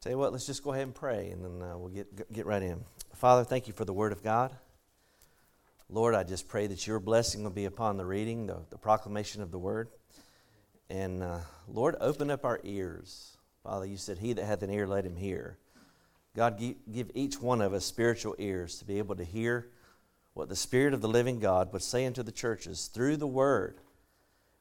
[0.00, 2.46] Tell you what, let's just go ahead and pray and then uh, we'll get, get
[2.46, 2.80] right in.
[3.12, 4.56] Father, thank you for the Word of God.
[5.90, 9.42] Lord, I just pray that your blessing will be upon the reading, the, the proclamation
[9.42, 9.90] of the Word.
[10.88, 13.36] And uh, Lord, open up our ears.
[13.62, 15.58] Father, you said, He that hath an ear, let him hear.
[16.34, 16.58] God,
[16.90, 19.68] give, each one of us spiritual ears to be able to hear
[20.32, 23.82] what the Spirit of the living God would say unto the churches through the Word.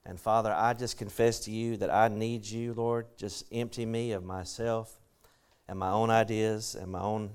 [0.06, 3.06] And Father, I just confess to you that I need you, Lord.
[3.16, 4.99] Just empty me of myself
[5.70, 7.30] and my own ideas and my own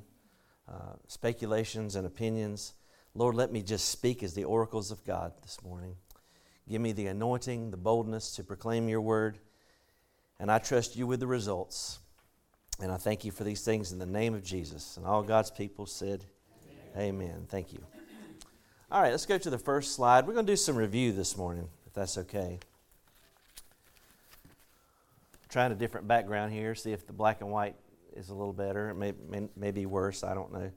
[0.68, 2.74] uh, speculations and opinions.
[3.14, 5.94] Lord, let me just speak as the oracles of God this morning.
[6.68, 9.38] Give me the anointing, the boldness to proclaim your word,
[10.40, 12.00] and I trust you with the results.
[12.80, 14.96] And I thank you for these things in the name of Jesus.
[14.96, 16.24] And all God's people said,
[16.96, 17.20] Amen.
[17.22, 17.46] Amen.
[17.48, 17.78] Thank you.
[18.90, 20.26] All right, let's go to the first slide.
[20.26, 22.58] We're going to do some review this morning, if that's okay.
[25.48, 27.76] Trying a different background here, see if the black and white
[28.16, 28.90] is a little better.
[28.90, 30.24] It may, may, may be worse.
[30.24, 30.70] I don't know.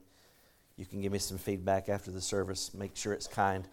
[0.76, 2.72] You can give me some feedback after the service.
[2.74, 3.66] Make sure it's kind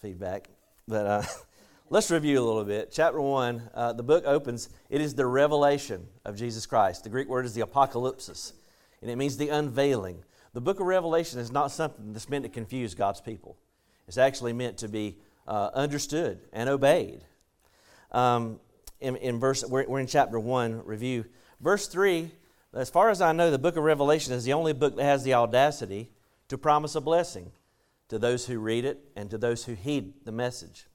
[0.00, 0.48] feedback.
[0.88, 1.22] But uh,
[1.90, 2.90] let's review a little bit.
[2.92, 7.04] Chapter 1, uh, the book opens, it is the revelation of Jesus Christ.
[7.04, 8.52] The Greek word is the apocalypsis,
[9.02, 10.22] and it means the unveiling.
[10.54, 13.56] The book of Revelation is not something that's meant to confuse God's people,
[14.06, 17.22] it's actually meant to be uh, understood and obeyed.
[18.12, 18.60] Um,
[19.00, 21.24] in, in verse, we're, we're in chapter 1 review.
[21.60, 22.30] Verse 3
[22.74, 25.24] as far as I know, the book of Revelation is the only book that has
[25.24, 26.10] the audacity
[26.48, 27.52] to promise a blessing
[28.08, 30.86] to those who read it and to those who heed the message.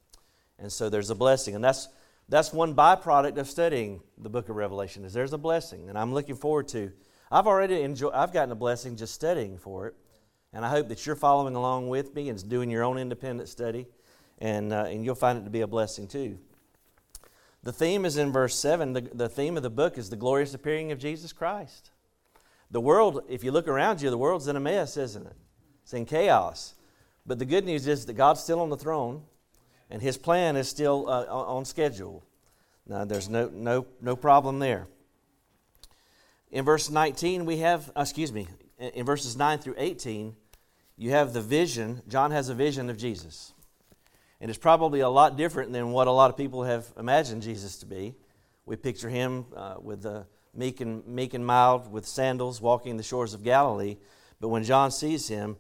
[0.58, 1.56] And so there's a blessing.
[1.56, 1.88] And that's,
[2.28, 5.90] that's one byproduct of studying the book of Revelation is there's a blessing.
[5.90, 6.92] And I'm looking forward to.
[7.32, 9.96] I've already enjoyed, I've gotten a blessing just studying for it.
[10.52, 13.88] And I hope that you're following along with me and doing your own independent study.
[14.40, 16.40] And, uh, and you'll find it to be a blessing too.
[17.64, 18.94] The theme is in verse 7.
[18.94, 21.92] The, the theme of the book is the glorious appearing of Jesus Christ.
[22.72, 25.36] The world, if you look around you, the world's in a mess, isn't it?
[25.84, 26.76] It's in chaos.
[27.26, 29.24] But the good news is that God's still on the throne
[29.90, 32.24] and his plan is still uh, on schedule.
[32.88, 34.88] Now, there's no, no, no problem there.
[36.52, 38.48] In verse 19, we have, uh, excuse me,
[38.80, 40.36] in verses 9 through 18,
[40.98, 42.02] you have the vision.
[42.08, 43.54] John has a vision of Jesus.
[44.42, 47.78] And it's probably a lot different than what a lot of people have imagined Jesus
[47.78, 48.16] to be.
[48.66, 53.04] We picture him uh, with the meek and, meek and mild with sandals walking the
[53.04, 53.98] shores of Galilee.
[54.40, 55.58] But when John sees him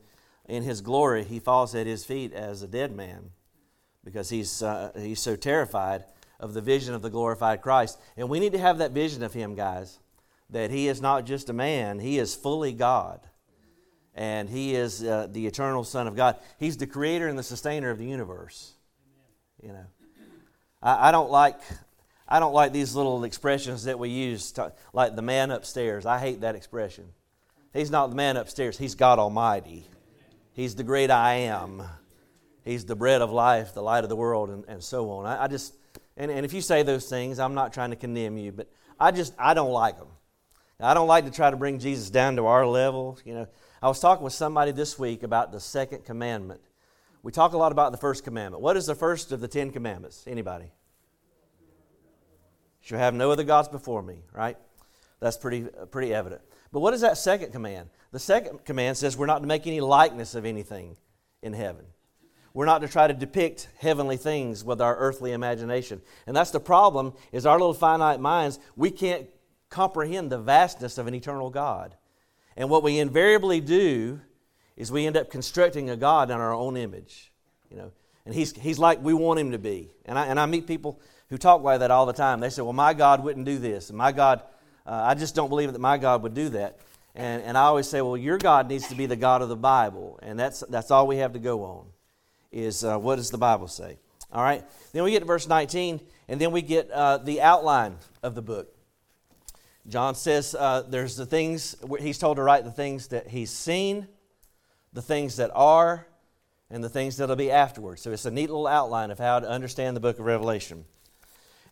[0.47, 3.31] in his glory, he falls at his feet as a dead man
[4.03, 6.05] because he's, uh, he's so terrified
[6.39, 7.99] of the vision of the glorified Christ.
[8.15, 9.99] And we need to have that vision of him, guys,
[10.49, 13.28] that he is not just a man, he is fully God.
[14.15, 16.37] And he is uh, the eternal Son of God.
[16.57, 18.73] He's the creator and the sustainer of the universe.
[19.61, 19.85] You know,
[20.81, 21.59] I, I don't like
[22.31, 26.05] I don't like these little expressions that we use, to, like the man upstairs.
[26.05, 27.05] I hate that expression.
[27.73, 29.87] He's not the man upstairs, he's God Almighty.
[30.53, 31.83] He's the great I am.
[32.63, 35.25] He's the bread of life, the light of the world, and, and so on.
[35.25, 35.73] I, I just,
[36.17, 38.67] and, and if you say those things, I'm not trying to condemn you, but
[38.99, 40.09] I just, I don't like them.
[40.81, 43.19] I don't like to try to bring Jesus down to our level.
[43.25, 43.47] You know,
[43.81, 46.61] I was talking with somebody this week about the second commandment.
[47.21, 48.63] We talk a lot about the first commandment.
[48.63, 50.23] What is the first of the Ten Commandments?
[50.25, 50.71] Anybody?
[52.79, 54.57] Shall have no other gods before me, right?
[55.19, 56.41] That's pretty, pretty evident.
[56.71, 57.89] But what is that second command?
[58.11, 60.95] The second command says we're not to make any likeness of anything
[61.41, 61.85] in heaven.
[62.53, 66.01] We're not to try to depict heavenly things with our earthly imagination.
[66.25, 69.27] And that's the problem is our little finite minds, we can't
[69.69, 71.95] comprehend the vastness of an eternal God.
[72.57, 74.19] And what we invariably do
[74.75, 77.31] is we end up constructing a God in our own image.
[77.69, 77.91] You know,
[78.25, 79.91] and he's, he's like we want him to be.
[80.05, 82.39] And I, and I meet people who talk like that all the time.
[82.39, 83.89] They say, well, my God wouldn't do this.
[83.89, 84.41] And my God,
[84.85, 86.79] uh, I just don't believe that my God would do that.
[87.15, 89.55] And, and I always say, well, your God needs to be the God of the
[89.55, 90.19] Bible.
[90.21, 91.85] And that's, that's all we have to go on
[92.51, 93.97] is uh, what does the Bible say?
[94.31, 94.63] All right.
[94.91, 98.41] Then we get to verse 19, and then we get uh, the outline of the
[98.41, 98.73] book.
[99.87, 104.07] John says uh, there's the things, he's told to write the things that he's seen,
[104.93, 106.05] the things that are,
[106.69, 108.01] and the things that'll be afterwards.
[108.01, 110.85] So it's a neat little outline of how to understand the book of Revelation.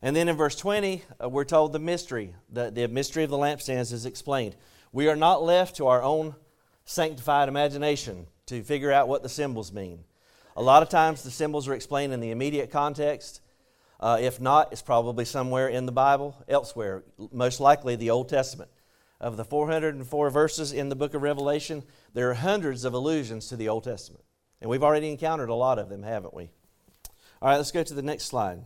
[0.01, 2.33] And then in verse 20, uh, we're told the mystery.
[2.51, 4.56] The, the mystery of the lampstands is explained.
[4.92, 6.36] We are not left to our own
[6.86, 10.04] sanctified imagination to figure out what the symbols mean.
[10.56, 13.42] A lot of times the symbols are explained in the immediate context.
[13.99, 18.69] Uh, if not, it's probably somewhere in the Bible, elsewhere, most likely the Old Testament.
[19.19, 21.83] Of the 404 verses in the book of Revelation,
[22.13, 24.23] there are hundreds of allusions to the Old Testament.
[24.61, 26.51] And we've already encountered a lot of them, haven't we?
[27.41, 28.59] All right, let's go to the next slide.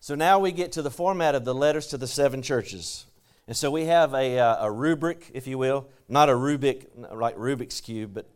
[0.00, 3.06] So now we get to the format of the letters to the seven churches.
[3.46, 7.36] And so we have a, uh, a rubric, if you will, not a Rubik, like
[7.36, 8.26] Rubik's Cube, but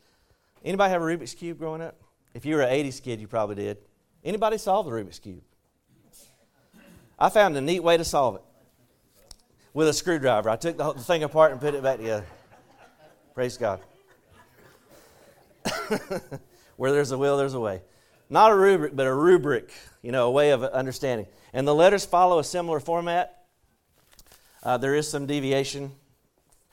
[0.64, 1.96] anybody have a Rubik's Cube growing up?
[2.34, 3.78] If you were an 80s kid, you probably did.
[4.26, 5.40] Anybody solve the Rubik's Cube?
[7.16, 8.42] I found a neat way to solve it
[9.72, 10.50] with a screwdriver.
[10.50, 12.26] I took the, thing apart and put it back together.
[13.34, 13.78] Praise God.
[16.76, 17.82] Where there's a will, there's a way.
[18.28, 19.70] Not a Rubik, but a rubric,
[20.02, 21.28] you know, a way of understanding.
[21.52, 23.44] And the letters follow a similar format.
[24.60, 25.92] Uh, there is some deviation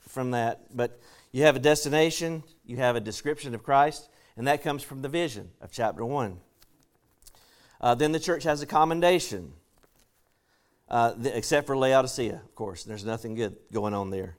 [0.09, 1.00] from that, but
[1.31, 5.09] you have a destination, you have a description of Christ, and that comes from the
[5.09, 6.39] vision of chapter 1.
[7.83, 9.51] Uh, then the church has a commendation,
[10.88, 12.85] uh, except for Laodicea, of course.
[12.85, 14.38] There's nothing good going on there.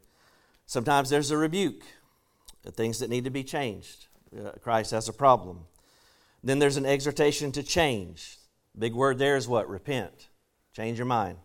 [0.65, 1.83] Sometimes there's a rebuke,
[2.73, 4.07] things that need to be changed.
[4.35, 5.67] Uh, Christ has a problem.
[6.43, 8.39] Then there's an exhortation to change.
[8.79, 9.69] Big word there is what?
[9.69, 10.29] Repent.
[10.75, 11.37] Change your mind.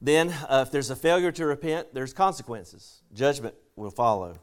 [0.00, 3.02] Then, uh, if there's a failure to repent, there's consequences.
[3.12, 4.38] Judgment will follow.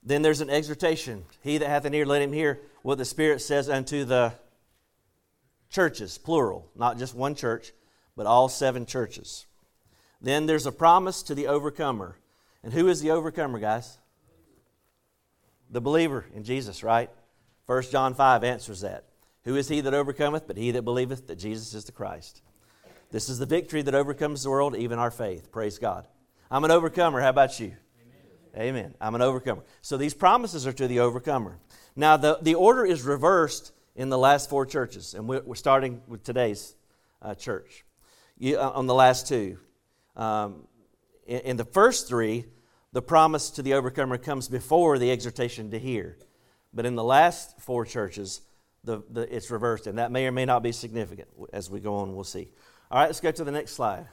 [0.00, 1.24] Then there's an exhortation.
[1.42, 4.34] He that hath an ear, let him hear what the Spirit says unto the
[5.70, 7.72] churches, plural, not just one church,
[8.16, 9.46] but all seven churches.
[10.20, 12.16] Then there's a promise to the overcomer.
[12.62, 13.98] And who is the overcomer, guys?
[15.70, 17.10] The believer in Jesus, right?
[17.66, 19.04] 1 John 5 answers that.
[19.44, 22.42] Who is he that overcometh but he that believeth that Jesus is the Christ?
[23.10, 25.50] This is the victory that overcomes the world, even our faith.
[25.50, 26.06] Praise God.
[26.50, 27.20] I'm an overcomer.
[27.20, 27.72] How about you?
[28.56, 28.94] Amen.
[29.00, 29.62] I'm an overcomer.
[29.80, 31.58] So these promises are to the overcomer.
[31.94, 36.02] Now, the, the order is reversed in the last four churches, and we're, we're starting
[36.06, 36.74] with today's
[37.22, 37.84] uh, church.
[38.38, 39.58] You, uh, on the last two.
[40.16, 40.66] Um,
[41.26, 42.46] in, in the first three,
[42.92, 46.18] the promise to the overcomer comes before the exhortation to hear.
[46.72, 48.40] But in the last four churches,
[48.82, 51.28] the, the, it's reversed, and that may or may not be significant.
[51.52, 52.48] As we go on, we'll see.
[52.90, 54.06] All right, let's go to the next slide.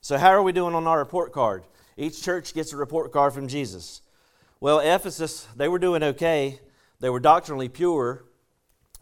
[0.00, 1.64] So, how are we doing on our report card?
[1.96, 4.02] Each church gets a report card from Jesus.
[4.60, 6.60] Well, Ephesus, they were doing okay.
[7.00, 8.24] They were doctrinally pure,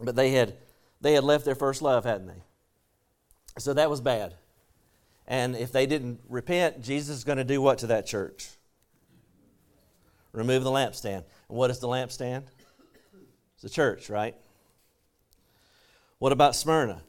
[0.00, 0.56] but they had,
[1.00, 2.42] they had left their first love, hadn't they?
[3.58, 4.34] So that was bad.
[5.26, 8.48] And if they didn't repent, Jesus is going to do what to that church?
[10.32, 11.25] Remove the lampstand.
[11.48, 12.44] And what is the lampstand?
[13.54, 14.34] It's the church, right?
[16.19, 17.02] What about Smyrna?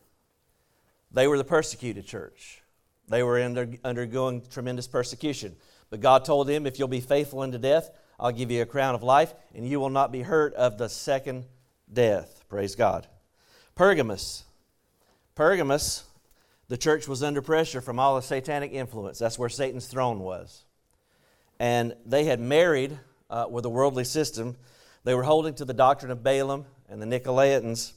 [1.11, 2.61] They were the persecuted church.
[3.07, 5.55] They were under, undergoing tremendous persecution.
[5.91, 8.95] But God told them, If you'll be faithful unto death, I'll give you a crown
[8.95, 11.45] of life, and you will not be hurt of the second
[11.91, 12.43] death.
[12.49, 13.05] Praise God.
[13.75, 14.43] Pergamos.
[15.35, 16.05] Pergamos
[16.71, 19.19] the church was under pressure from all the satanic influence.
[19.19, 20.63] That's where Satan's throne was.
[21.59, 22.97] And they had married
[23.29, 24.55] uh, with a worldly system.
[25.03, 27.91] They were holding to the doctrine of Balaam and the Nicolaitans.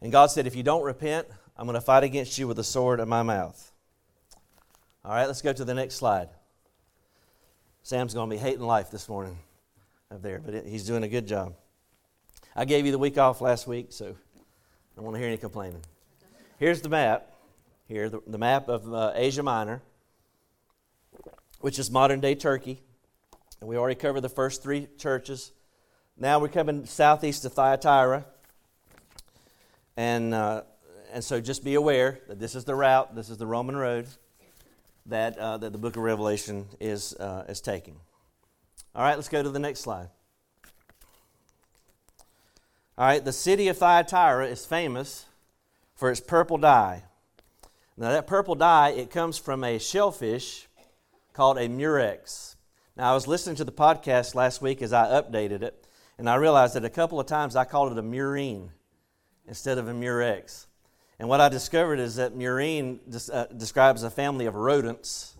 [0.00, 2.64] And God said, If you don't repent, I'm going to fight against you with the
[2.64, 3.70] sword of my mouth.
[5.04, 6.28] All right, let's go to the next slide.
[7.84, 9.36] Sam's going to be hating life this morning
[10.12, 11.54] up there, but he's doing a good job.
[12.54, 14.10] I gave you the week off last week, so I
[14.94, 15.82] don't want to hear any complaining.
[16.58, 17.32] Here's the map
[17.88, 19.82] here, the, the map of uh, Asia Minor,
[21.60, 22.80] which is modern day Turkey.
[23.60, 25.50] And we already covered the first three churches.
[26.16, 28.24] Now we're coming southeast to Thyatira.
[29.96, 30.62] And, uh,
[31.12, 34.06] and so just be aware that this is the route, this is the Roman road
[35.06, 37.96] that, uh, that the book of Revelation is, uh, is taking.
[38.94, 40.08] All right, let's go to the next slide.
[42.98, 45.24] All right, the city of Thyatira is famous
[45.94, 47.04] for its purple dye.
[47.96, 50.68] Now, that purple dye, it comes from a shellfish
[51.32, 52.56] called a murex.
[52.96, 55.86] Now, I was listening to the podcast last week as I updated it,
[56.18, 58.68] and I realized that a couple of times I called it a murine
[59.46, 60.66] instead of a murex.
[61.18, 62.98] And what I discovered is that murine
[63.32, 65.36] uh, describes a family of rodents,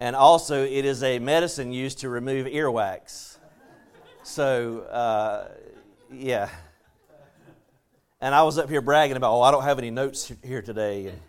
[0.00, 3.38] and also it is a medicine used to remove earwax.
[4.22, 5.48] So, uh,
[6.12, 6.48] yeah.
[8.20, 11.08] And I was up here bragging about, oh, I don't have any notes here today.
[11.08, 11.20] And,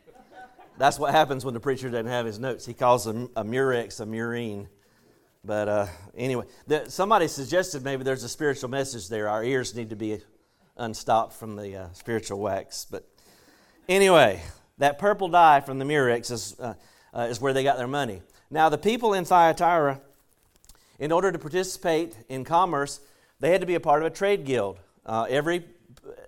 [0.77, 2.65] that's what happens when the preacher doesn't have his notes.
[2.65, 4.67] He calls a, a murex a murine.
[5.43, 9.27] But uh, anyway, the, somebody suggested maybe there's a spiritual message there.
[9.27, 10.19] Our ears need to be
[10.75, 12.85] unstopped from the uh, spiritual wax.
[12.89, 13.07] But
[13.89, 14.41] anyway,
[14.77, 16.73] that purple dye from the murex is, uh,
[17.13, 18.21] uh, is where they got their money.
[18.49, 19.99] Now, the people in Thyatira,
[20.99, 22.99] in order to participate in commerce,
[23.39, 24.79] they had to be a part of a trade guild.
[25.05, 25.63] Uh, every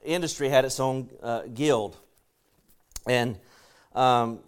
[0.04, 1.98] industry had its own uh, guild.
[3.08, 3.38] And
[3.96, 4.40] um,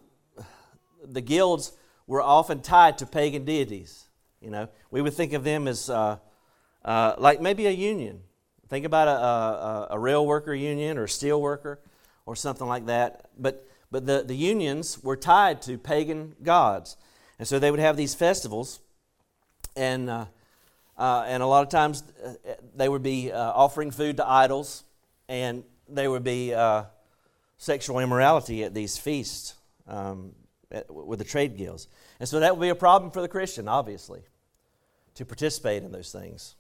[1.04, 1.74] the guilds
[2.08, 4.06] were often tied to pagan deities.
[4.42, 6.18] You know, we would think of them as uh,
[6.84, 8.22] uh, like maybe a union.
[8.70, 11.80] Think about a, a, a, rail worker union or a steel worker
[12.26, 13.30] or something like that.
[13.38, 16.98] But But the, the unions were tied to pagan gods.
[17.38, 18.80] And so they would have these festivals,
[19.76, 20.26] and, uh,
[20.98, 24.86] uh, and a lot of times uh, they would be uh, offering food to idols,
[25.28, 26.84] and there would be uh,
[27.58, 29.56] sexual immorality at these feasts
[29.88, 30.36] um,
[30.72, 31.88] at, with the trade guilds.
[32.20, 34.22] And so that would be a problem for the Christian, obviously,
[35.16, 36.56] to participate in those things.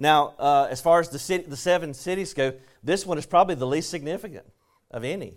[0.00, 3.54] Now, uh, as far as the, city, the seven cities go, this one is probably
[3.54, 4.46] the least significant
[4.90, 5.36] of any.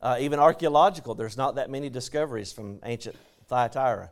[0.00, 3.14] Uh, even archaeological, there's not that many discoveries from ancient
[3.46, 4.10] Thyatira.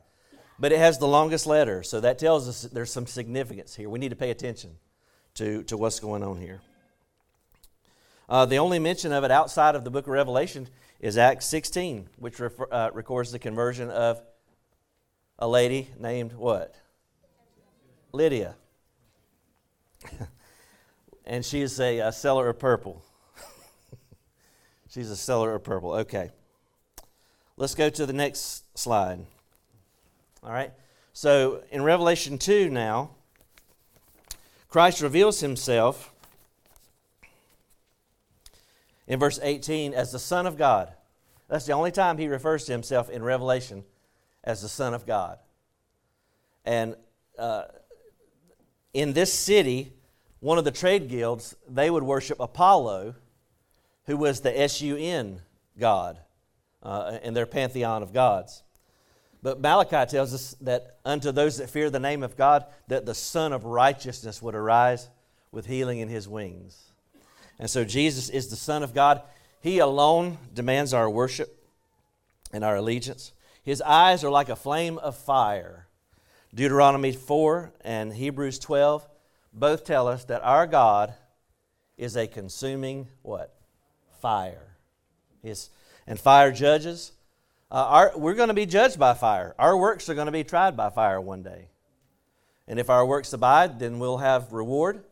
[0.60, 3.88] But it has the longest letter, so that tells us there's some significance here.
[3.90, 4.76] We need to pay attention
[5.34, 6.60] to, to what's going on here.
[8.28, 10.68] Uh, the only mention of it outside of the book of Revelation
[11.00, 14.22] is Acts 16, which refer, uh, records the conversion of
[15.36, 16.76] a lady named what?
[18.12, 18.54] Lydia.
[21.24, 23.02] and she is a, a seller of purple.
[24.88, 25.92] She's a seller of purple.
[25.92, 26.30] Okay.
[27.56, 29.20] Let's go to the next slide.
[30.42, 30.72] All right.
[31.12, 33.10] So in Revelation 2 now,
[34.68, 36.12] Christ reveals himself
[39.06, 40.92] in verse 18 as the Son of God.
[41.48, 43.84] That's the only time he refers to himself in Revelation
[44.44, 45.38] as the Son of God.
[46.64, 46.94] And
[47.36, 47.64] uh,
[48.92, 49.92] in this city,
[50.40, 53.14] one of the trade guilds, they would worship Apollo,
[54.06, 55.40] who was the SUN
[55.78, 56.18] god
[56.82, 58.62] uh, in their pantheon of gods.
[59.42, 63.14] But Malachi tells us that unto those that fear the name of God, that the
[63.14, 65.08] Son of Righteousness would arise
[65.50, 66.92] with healing in his wings.
[67.58, 69.22] And so Jesus is the Son of God.
[69.60, 71.64] He alone demands our worship
[72.52, 73.32] and our allegiance.
[73.62, 75.86] His eyes are like a flame of fire.
[76.54, 79.06] Deuteronomy 4 and Hebrews 12
[79.52, 81.14] both tell us that our God
[81.96, 83.54] is a consuming what?
[84.20, 84.76] Fire.
[85.42, 85.70] His,
[86.06, 87.12] and fire judges.
[87.70, 89.54] Uh, our, we're going to be judged by fire.
[89.58, 91.68] Our works are going to be tried by fire one day.
[92.66, 95.04] And if our works abide, then we'll have reward.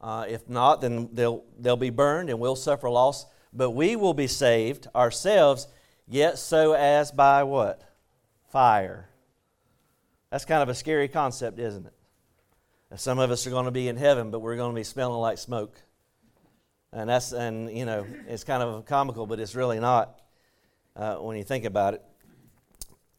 [0.00, 3.26] Uh, if not, then they'll, they'll be burned and we'll suffer loss.
[3.52, 5.66] But we will be saved ourselves,
[6.06, 7.82] yet so as by what?
[8.50, 9.08] Fire.
[10.36, 12.98] That's kind of a scary concept, isn't it?
[12.98, 15.18] Some of us are going to be in heaven, but we're going to be smelling
[15.18, 15.80] like smoke.
[16.92, 20.20] And that's, and you know, it's kind of comical, but it's really not
[20.94, 22.02] uh, when you think about it.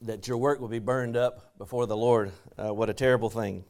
[0.01, 2.33] That your work will be burned up before the Lord.
[2.55, 3.63] Uh, what a terrible thing.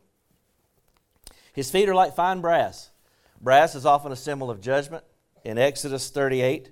[1.53, 2.89] His feet are like fine brass.
[3.39, 5.05] Brass is often a symbol of judgment.
[5.45, 6.69] In Exodus 38,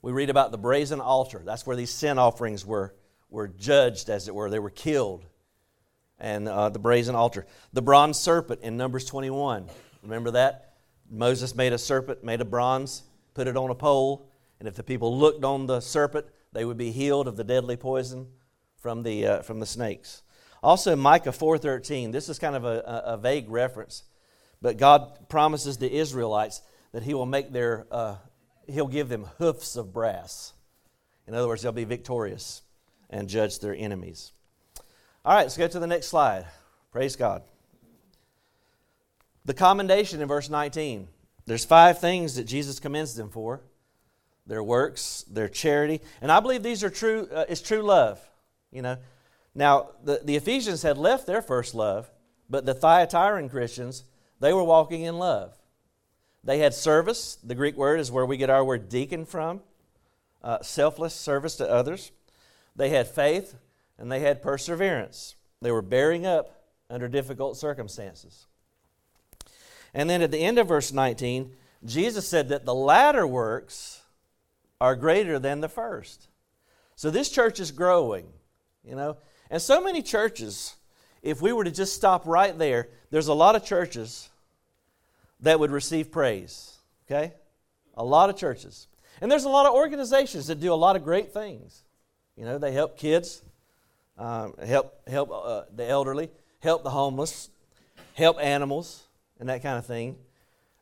[0.00, 1.42] we read about the brazen altar.
[1.44, 2.94] That's where these sin offerings were,
[3.28, 4.48] were judged, as it were.
[4.48, 5.26] They were killed
[6.18, 7.46] and uh, the brazen altar.
[7.72, 9.68] The bronze serpent in Numbers 21.
[10.02, 10.74] Remember that?
[11.10, 13.02] Moses made a serpent, made a bronze,
[13.34, 16.76] put it on a pole, and if the people looked on the serpent, they would
[16.76, 18.28] be healed of the deadly poison
[18.76, 20.22] from the, uh, from the snakes.
[20.62, 22.12] Also, Micah 4.13.
[22.12, 24.04] This is kind of a, a, vague reference,
[24.62, 28.16] but God promises the Israelites that He will make their, uh,
[28.66, 30.54] He'll give them hoofs of brass.
[31.26, 32.62] In other words, they'll be victorious
[33.10, 34.32] and judge their enemies.
[35.24, 36.44] All right, let's go to the next slide.
[36.92, 37.42] Praise God.
[39.46, 41.08] The commendation in verse 19.
[41.46, 43.62] There's five things that Jesus commends them for
[44.46, 46.02] their works, their charity.
[46.20, 48.20] And I believe these are true, uh, it's true love.
[48.70, 48.98] You know,
[49.54, 52.10] now the, the Ephesians had left their first love,
[52.50, 54.04] but the Thyatiran Christians,
[54.40, 55.56] they were walking in love.
[56.42, 57.36] They had service.
[57.42, 59.62] The Greek word is where we get our word deacon from,
[60.42, 62.12] uh, selfless service to others.
[62.76, 63.54] They had faith
[63.98, 65.36] and they had perseverance.
[65.60, 68.46] They were bearing up under difficult circumstances.
[69.92, 71.52] And then at the end of verse 19,
[71.84, 74.02] Jesus said that the latter works
[74.80, 76.28] are greater than the first.
[76.96, 78.26] So this church is growing,
[78.84, 79.16] you know.
[79.50, 80.74] And so many churches,
[81.22, 84.28] if we were to just stop right there, there's a lot of churches
[85.40, 87.34] that would receive praise, okay?
[87.96, 88.88] A lot of churches.
[89.20, 91.84] And there's a lot of organizations that do a lot of great things.
[92.36, 93.42] You know, they help kids
[94.18, 96.30] um, help help uh, the elderly,
[96.60, 97.50] help the homeless,
[98.14, 99.04] help animals,
[99.40, 100.16] and that kind of thing.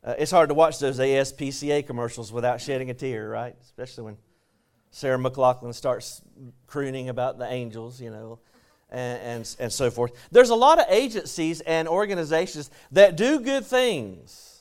[0.04, 3.54] Uh, it's hard to watch those ASPCA commercials without shedding a tear, right?
[3.62, 4.16] Especially when
[4.90, 6.20] Sarah McLachlan starts
[6.66, 8.40] crooning about the angels, you know,
[8.90, 10.12] and, and, and so forth.
[10.30, 14.60] There's a lot of agencies and organizations that do good things,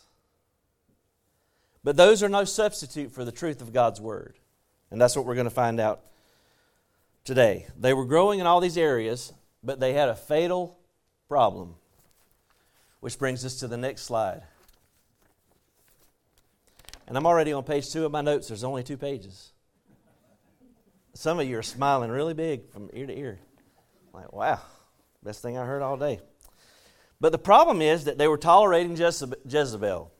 [1.83, 4.37] but those are no substitute for the truth of God's Word.
[4.91, 6.01] And that's what we're going to find out
[7.23, 7.67] today.
[7.77, 10.79] They were growing in all these areas, but they had a fatal
[11.27, 11.75] problem.
[12.99, 14.43] Which brings us to the next slide.
[17.07, 18.47] And I'm already on page two of my notes.
[18.47, 19.51] There's only two pages.
[21.13, 23.39] some of you are smiling really big from ear to ear.
[24.13, 24.59] Like, wow,
[25.23, 26.19] best thing I heard all day.
[27.19, 30.11] But the problem is that they were tolerating Jezebel.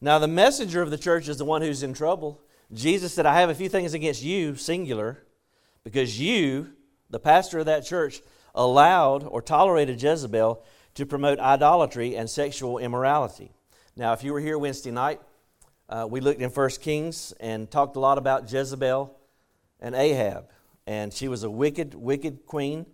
[0.00, 2.40] Now, the messenger of the church is the one who's in trouble.
[2.72, 5.22] Jesus said, I have a few things against you, singular,
[5.84, 6.72] because you,
[7.08, 8.20] the pastor of that church,
[8.54, 10.62] allowed or tolerated Jezebel
[10.94, 13.52] to promote idolatry and sexual immorality.
[13.96, 15.20] Now, if you were here Wednesday night,
[15.88, 19.16] uh, we looked in 1 Kings and talked a lot about Jezebel
[19.80, 20.48] and Ahab.
[20.86, 22.84] And she was a wicked, wicked queen,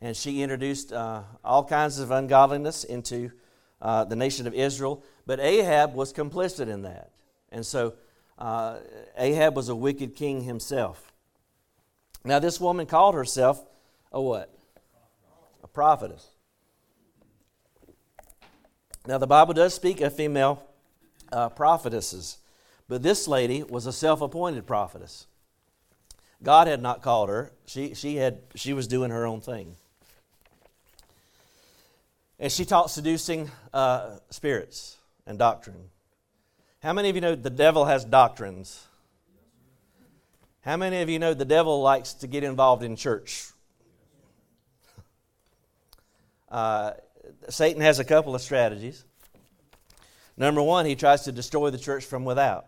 [0.00, 3.32] and she introduced uh, all kinds of ungodliness into
[3.80, 5.02] uh, the nation of Israel.
[5.26, 7.10] But Ahab was complicit in that.
[7.50, 7.94] And so
[8.38, 8.78] uh,
[9.16, 11.12] Ahab was a wicked king himself.
[12.24, 13.64] Now, this woman called herself
[14.10, 14.52] a what?
[15.62, 16.28] A prophetess.
[19.06, 20.64] Now, the Bible does speak of female
[21.32, 22.38] uh, prophetesses.
[22.88, 25.26] But this lady was a self appointed prophetess.
[26.42, 29.76] God had not called her, she, she, had, she was doing her own thing.
[32.38, 35.88] And she taught seducing uh, spirits and doctrine.
[36.84, 38.86] How many of you know the devil has doctrines?
[40.60, 43.46] How many of you know the devil likes to get involved in church?
[46.50, 46.90] Uh,
[47.48, 49.02] Satan has a couple of strategies.
[50.36, 52.66] Number one, he tries to destroy the church from without.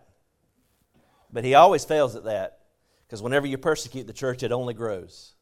[1.31, 2.61] But he always fails at that
[3.07, 5.35] because whenever you persecute the church, it only grows.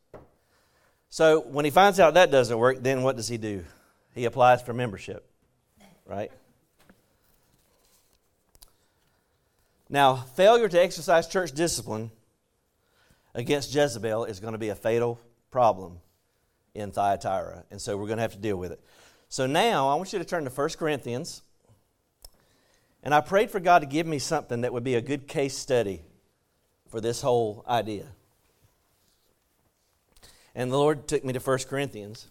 [1.10, 3.64] So when he finds out that doesn't work, then what does he do?
[4.16, 5.24] He applies for membership,
[6.06, 6.32] right?
[9.88, 12.10] Now, failure to exercise church discipline
[13.34, 15.98] against Jezebel is going to be a fatal problem
[16.74, 18.80] in Thyatira, and so we're going to have to deal with it.
[19.28, 21.42] So now I want you to turn to 1 Corinthians
[23.04, 25.56] and I prayed for God to give me something that would be a good case
[25.56, 26.02] study
[26.88, 28.06] for this whole idea.
[30.54, 32.26] And the Lord took me to 1 Corinthians.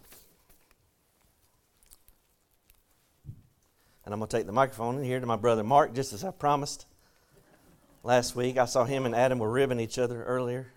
[4.04, 6.24] And I'm going to take the microphone in here to my brother Mark, just as
[6.24, 6.86] I promised
[8.04, 8.58] last week.
[8.58, 10.68] I saw him and Adam were ribbing each other earlier.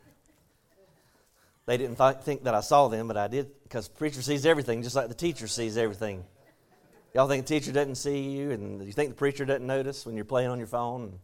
[1.67, 4.81] They didn't th- think that I saw them, but I did because preacher sees everything
[4.81, 6.23] just like the teacher sees everything.
[7.13, 10.15] Y'all think the teacher doesn't see you, and you think the preacher doesn't notice when
[10.15, 11.19] you're playing on your phone?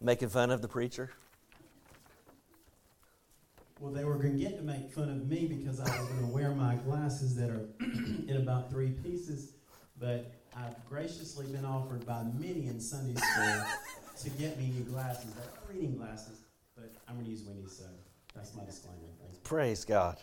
[0.00, 1.10] Making fun of the preacher?
[3.80, 6.20] Well, they were going to get to make fun of me because I was going
[6.20, 7.66] to wear my glasses that are
[8.28, 9.52] in about three pieces,
[9.98, 13.64] but I've graciously been offered by many in Sunday school
[14.22, 15.32] to get me new glasses.
[15.34, 16.38] They're reading glasses,
[16.76, 17.84] but I'm going to use Wendy's, so
[18.34, 18.98] that's my disclaimer.
[19.42, 20.16] Praise God.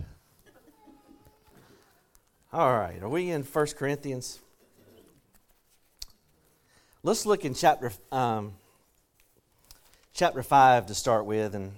[2.54, 4.40] All right, are we in 1 Corinthians?
[7.04, 8.54] Let's look in chapter um,
[10.14, 11.56] chapter 5 to start with.
[11.56, 11.72] And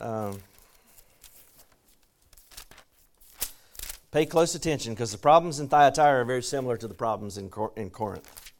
[0.00, 0.40] um,
[4.10, 7.48] pay close attention because the problems in Thyatira are very similar to the problems in,
[7.48, 8.52] Cor- in Corinth.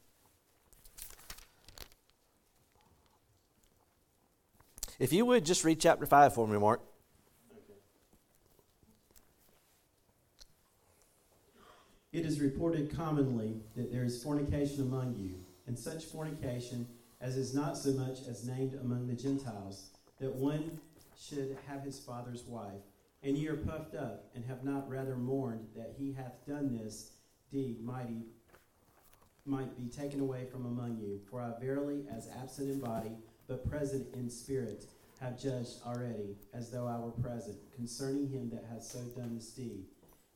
[4.99, 6.83] If you would just read chapter 5 for me, Mark.
[12.13, 15.37] It is reported commonly that there is fornication among you,
[15.67, 16.87] and such fornication
[17.21, 20.79] as is not so much as named among the Gentiles, that one
[21.19, 22.83] should have his father's wife.
[23.23, 27.13] And ye are puffed up, and have not rather mourned that he hath done this
[27.53, 28.25] deed mighty
[29.45, 31.21] might be taken away from among you.
[31.31, 33.13] For I verily, as absent in body,
[33.47, 34.87] but present in spirit,
[35.21, 39.51] have judged already, as though I were present, concerning him that hath so done this
[39.51, 39.85] deed.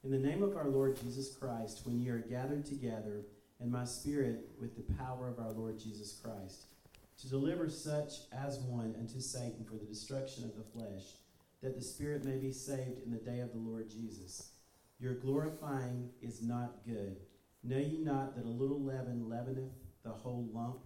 [0.03, 3.25] In the name of our Lord Jesus Christ, when ye are gathered together,
[3.61, 6.66] and my spirit with the power of our Lord Jesus Christ,
[7.20, 11.05] to deliver such as one unto Satan for the destruction of the flesh,
[11.64, 14.50] that the spirit may be saved in the day of the Lord Jesus.
[15.00, 17.16] Your glorifying is not good.
[17.62, 19.72] Know ye not that a little leaven leaveneth
[20.05, 20.81] the whole lump?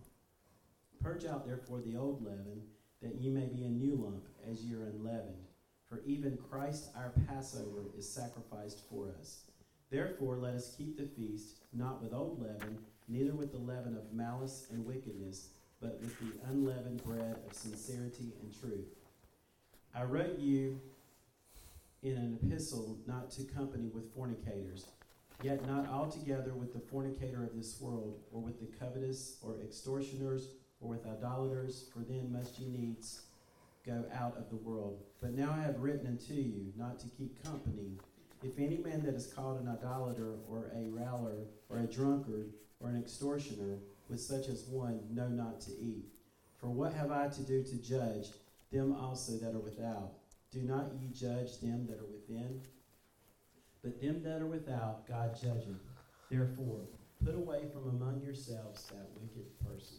[1.02, 2.62] Purge out therefore the old leaven,
[3.02, 5.48] that ye may be a new lump, as ye are unleavened.
[5.88, 9.46] For even Christ our Passover is sacrificed for us.
[9.90, 14.12] Therefore, let us keep the feast, not with old leaven, neither with the leaven of
[14.12, 15.48] malice and wickedness,
[15.80, 18.97] but with the unleavened bread of sincerity and truth.
[19.94, 20.80] I wrote you
[22.02, 24.86] in an epistle not to company with fornicators,
[25.42, 30.50] yet not altogether with the fornicator of this world, or with the covetous, or extortioners,
[30.80, 33.22] or with idolaters, for then must ye needs
[33.84, 35.02] go out of the world.
[35.20, 37.98] But now I have written unto you not to keep company.
[38.44, 42.90] If any man that is called an idolater, or a railer, or a drunkard, or
[42.90, 46.04] an extortioner, with such as one know not to eat.
[46.58, 48.28] For what have I to do to judge
[48.72, 50.12] them also that are without?
[50.50, 52.60] Do not ye judge them that are within?
[53.82, 55.80] But them that are without, God judgeth.
[56.30, 56.80] Therefore,
[57.24, 59.98] put away from among yourselves that wicked person.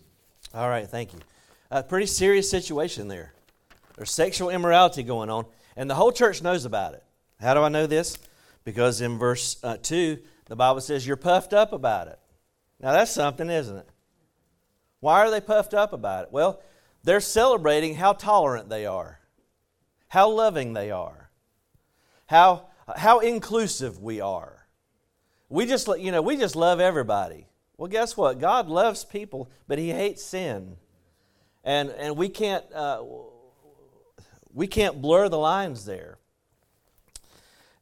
[0.53, 1.19] All right, thank you.
[1.71, 3.33] A pretty serious situation there.
[3.95, 7.03] There's sexual immorality going on, and the whole church knows about it.
[7.39, 8.17] How do I know this?
[8.63, 12.19] Because in verse uh, 2, the Bible says you're puffed up about it.
[12.81, 13.89] Now, that's something, isn't it?
[14.99, 16.31] Why are they puffed up about it?
[16.31, 16.61] Well,
[17.03, 19.19] they're celebrating how tolerant they are,
[20.09, 21.29] how loving they are,
[22.27, 24.67] how, how inclusive we are.
[25.47, 27.47] We just, you know, we just love everybody.
[27.77, 28.39] Well, guess what?
[28.39, 30.75] God loves people, but He hates sin,
[31.63, 33.01] and and we can't uh,
[34.53, 36.17] we can't blur the lines there.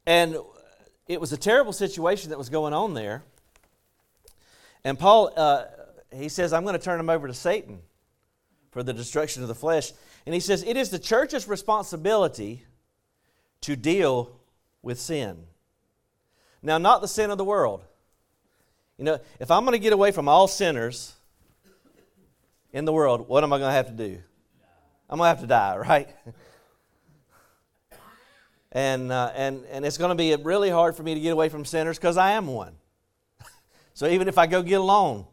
[0.05, 0.37] And
[1.07, 3.23] it was a terrible situation that was going on there.
[4.83, 5.65] And Paul, uh,
[6.15, 7.79] he says, I'm going to turn them over to Satan
[8.77, 9.91] for the destruction of the flesh.
[10.27, 12.61] And he says, It is the church's responsibility
[13.61, 14.39] to deal
[14.83, 15.47] with sin.
[16.61, 17.83] Now, not the sin of the world.
[18.99, 21.15] You know, if I'm going to get away from all sinners
[22.71, 24.19] in the world, what am I going to have to do?
[25.09, 26.09] I'm going to have to die, right?
[28.71, 31.49] and, uh, and, and it's going to be really hard for me to get away
[31.49, 32.75] from sinners because I am one.
[33.95, 35.25] so even if I go get alone,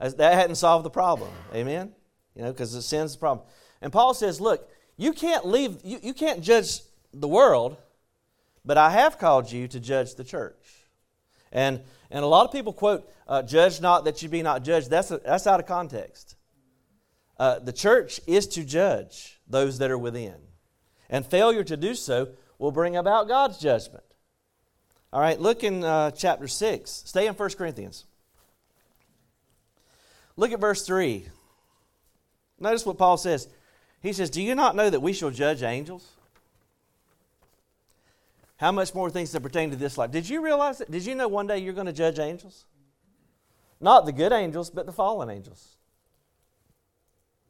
[0.00, 1.30] that hadn't solved the problem.
[1.54, 1.92] Amen?
[2.34, 3.46] You know, because the sin's the problem.
[3.82, 6.80] And Paul says, look, you can't leave, you, you can't judge
[7.12, 7.76] the world,
[8.64, 10.86] but I have called you to judge the church.
[11.52, 14.90] And, and a lot of people quote, uh, judge not that you be not judged.
[14.90, 16.36] That's, a, that's out of context.
[17.38, 20.36] Uh, the church is to judge those that are within.
[21.08, 24.04] And failure to do so will bring about God's judgment.
[25.12, 26.90] All right, look in uh, chapter 6.
[26.90, 28.04] Stay in 1 Corinthians.
[30.36, 31.26] Look at verse 3.
[32.60, 33.48] Notice what Paul says.
[34.02, 36.06] He says, Do you not know that we shall judge angels?
[38.58, 40.10] How much more things that pertain to this life?
[40.10, 40.90] Did you realize that?
[40.90, 42.66] Did you know one day you're going to judge angels?
[43.80, 45.76] Not the good angels, but the fallen angels.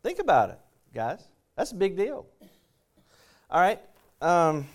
[0.05, 0.59] Think about it,
[0.95, 1.21] guys.
[1.57, 2.27] That's a big deal.
[3.51, 3.81] All right.
[4.23, 4.69] Um,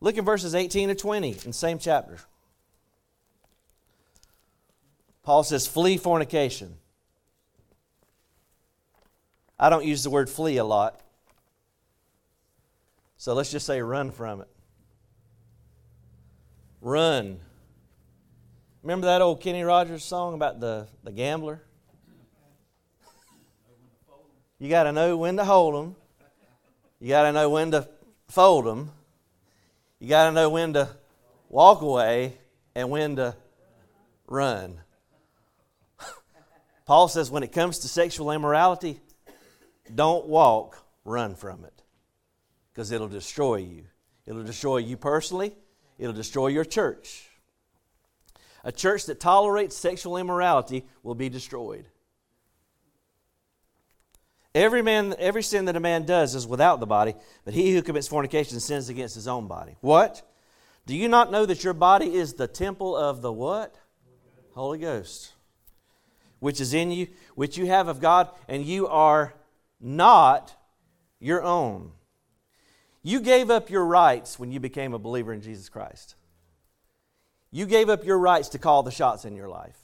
[0.00, 2.18] look at verses 18 to 20 in the same chapter.
[5.24, 6.76] Paul says, flee fornication.
[9.58, 11.00] I don't use the word flee a lot.
[13.16, 14.48] So let's just say run from it.
[16.80, 17.40] Run.
[18.82, 21.62] Remember that old Kenny Rogers song about the, the gambler?
[24.58, 25.96] You got to know when to hold them.
[27.00, 27.88] You got to know when to
[28.28, 28.90] fold them.
[29.98, 30.88] You got to know when to
[31.48, 32.36] walk away
[32.74, 33.34] and when to
[34.26, 34.78] run.
[36.86, 39.00] Paul says when it comes to sexual immorality,
[39.94, 41.82] don't walk, run from it
[42.72, 43.84] because it'll destroy you.
[44.26, 45.54] It'll destroy you personally,
[45.98, 47.28] it'll destroy your church.
[48.64, 51.86] A church that tolerates sexual immorality will be destroyed.
[54.54, 57.82] Every man, every sin that a man does is without the body, but he who
[57.82, 59.76] commits fornication sins against his own body.
[59.80, 60.28] What?
[60.86, 63.76] Do you not know that your body is the temple of the what?
[64.54, 65.32] Holy Ghost,
[66.40, 69.34] which is in you, which you have of God, and you are
[69.80, 70.54] not
[71.20, 71.92] your own.
[73.02, 76.16] You gave up your rights when you became a believer in Jesus Christ.
[77.50, 79.78] You gave up your rights to call the shots in your life.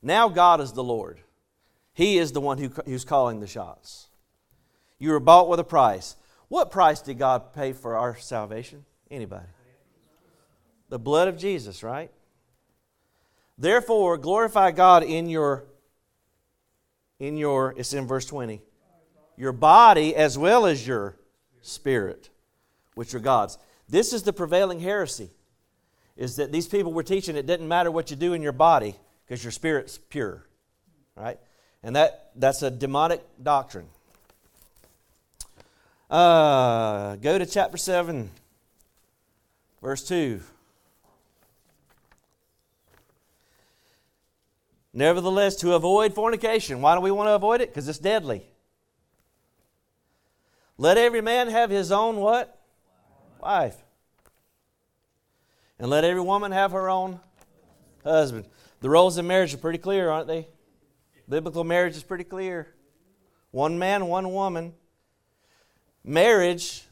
[0.00, 1.20] Now God is the Lord.
[1.92, 4.08] He is the one who, who's calling the shots.
[4.98, 6.16] You were bought with a price.
[6.48, 8.84] What price did God pay for our salvation?
[9.10, 9.46] Anybody?
[10.88, 12.10] The blood of Jesus, right?
[13.58, 15.64] Therefore, glorify God in your
[17.20, 18.60] in your it's in verse 20.
[19.36, 21.16] Your body as well as your
[21.62, 22.30] spirit
[22.94, 23.58] which are God's.
[23.88, 25.30] This is the prevailing heresy,
[26.16, 28.94] is that these people were teaching it didn't matter what you do in your body
[29.26, 30.44] because your spirit's pure,
[31.16, 31.38] right?
[31.82, 33.86] And that, that's a demonic doctrine.
[36.10, 38.30] Uh, go to chapter 7,
[39.82, 40.40] verse 2.
[44.92, 46.80] Nevertheless, to avoid fornication.
[46.80, 47.68] Why do we want to avoid it?
[47.68, 48.46] Because it's deadly.
[50.76, 52.60] Let every man have his own what?
[53.40, 53.76] wife.
[55.78, 57.20] And let every woman have her own
[58.02, 58.46] husband.
[58.80, 60.48] The roles in marriage are pretty clear, aren't they?
[61.28, 62.74] Biblical marriage is pretty clear.
[63.50, 64.74] One man, one woman.
[66.02, 66.84] Marriage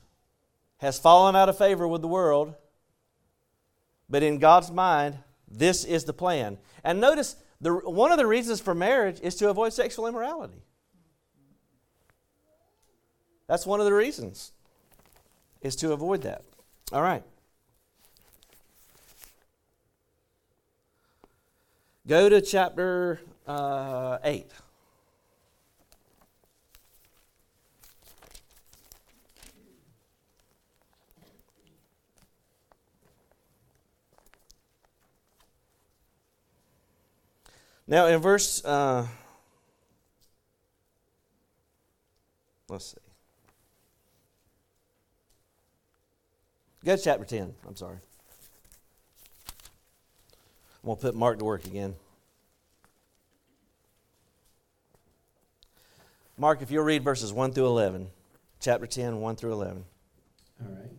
[0.78, 2.54] has fallen out of favor with the world,
[4.08, 5.18] but in God's mind,
[5.48, 6.56] This is the plan.
[6.82, 10.62] And notice, the, one of the reasons for marriage is to avoid sexual immorality.
[13.46, 14.52] That's one of the reasons,
[15.60, 16.42] is to avoid that.
[16.92, 17.22] All right.
[22.06, 24.46] Go to chapter uh, 8.
[37.86, 39.06] Now, in verse, uh,
[42.68, 43.01] let's see.
[46.84, 47.54] Go to chapter 10.
[47.66, 47.98] I'm sorry.
[50.82, 51.94] I'm going to put Mark to work again.
[56.36, 58.08] Mark, if you'll read verses 1 through 11,
[58.60, 59.84] chapter 10, 1 through 11.
[60.60, 60.90] All right.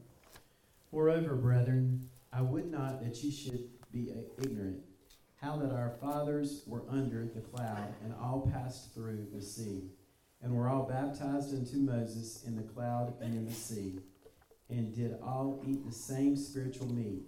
[0.94, 4.80] Moreover, brethren, I would not that ye should be ignorant
[5.42, 9.90] how that our fathers were under the cloud and all passed through the sea,
[10.42, 14.00] and were all baptized unto Moses in the cloud and in the sea,
[14.74, 17.22] and did all eat the same spiritual meat,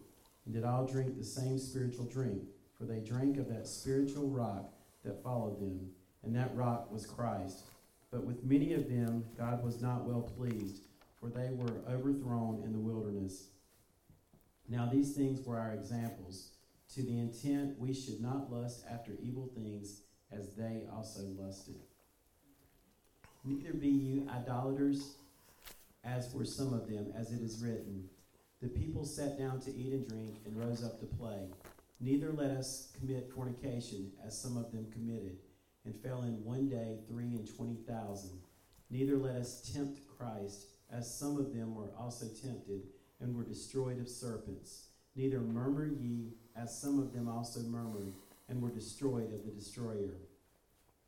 [0.45, 2.41] and did all drink the same spiritual drink,
[2.75, 5.91] for they drank of that spiritual rock that followed them,
[6.23, 7.65] and that rock was Christ.
[8.11, 10.87] But with many of them God was not well pleased,
[11.19, 13.49] for they were overthrown in the wilderness.
[14.67, 16.49] Now these things were our examples
[16.95, 21.75] to the intent we should not lust after evil things as they also lusted.
[23.43, 25.17] Neither be you idolaters,
[26.05, 28.07] as were some of them, as it is written.
[28.61, 31.49] The people sat down to eat and drink and rose up to play.
[31.99, 35.37] Neither let us commit fornication, as some of them committed,
[35.85, 38.39] and fell in one day three and twenty thousand.
[38.89, 42.83] Neither let us tempt Christ, as some of them were also tempted,
[43.19, 44.87] and were destroyed of serpents.
[45.15, 48.13] Neither murmur ye, as some of them also murmured,
[48.49, 50.17] and were destroyed of the destroyer.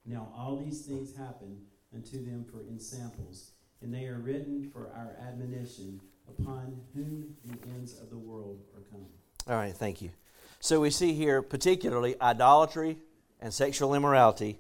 [0.06, 1.58] Now all these things happen
[1.94, 3.52] unto them for ensamples,
[3.82, 6.00] and they are written for our admonition,
[6.40, 9.06] upon whom the ends of the world are come.
[9.48, 10.12] All right, thank you.
[10.60, 12.98] So we see here particularly idolatry
[13.40, 14.58] and sexual immorality,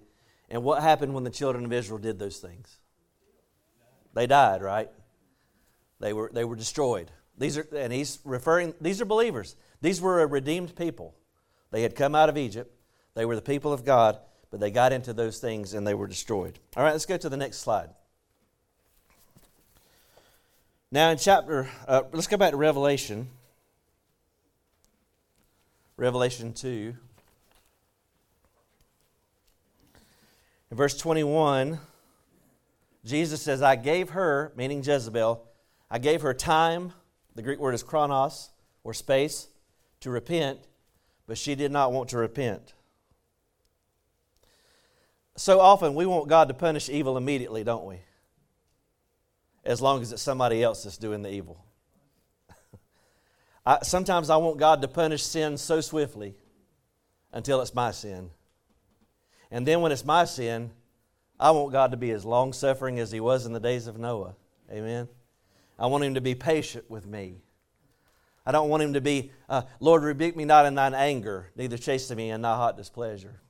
[0.49, 2.77] and what happened when the children of Israel did those things?
[4.13, 4.89] They died, right?
[5.99, 7.11] They were, they were destroyed.
[7.37, 9.55] These are, and he's referring, these are believers.
[9.81, 11.15] These were a redeemed people.
[11.71, 12.73] They had come out of Egypt.
[13.13, 16.07] They were the people of God, but they got into those things and they were
[16.07, 16.59] destroyed.
[16.75, 17.89] All right, let's go to the next slide.
[20.91, 23.27] Now, in chapter, uh, let's go back to Revelation.
[25.97, 26.95] Revelation 2.
[30.71, 31.79] In verse 21,
[33.03, 35.43] Jesus says, I gave her, meaning Jezebel,
[35.91, 36.93] I gave her time
[37.35, 38.49] the Greek word is chronos,
[38.83, 39.47] or space,
[39.99, 40.59] to repent,
[41.27, 42.73] but she did not want to repent.
[45.35, 47.99] So often we want God to punish evil immediately, don't we?
[49.67, 51.63] As long as it's somebody else that's doing the evil.
[53.65, 56.33] I, sometimes I want God to punish sin so swiftly
[57.31, 58.31] until it's my sin.
[59.51, 60.71] And then when it's my sin,
[61.39, 63.99] I want God to be as long suffering as He was in the days of
[63.99, 64.35] Noah.
[64.71, 65.07] Amen.
[65.79, 67.35] I want him to be patient with me.
[68.45, 71.77] I don't want him to be, uh, Lord, rebuke me not in thine anger, neither
[71.77, 73.41] chasten me in thy hot displeasure.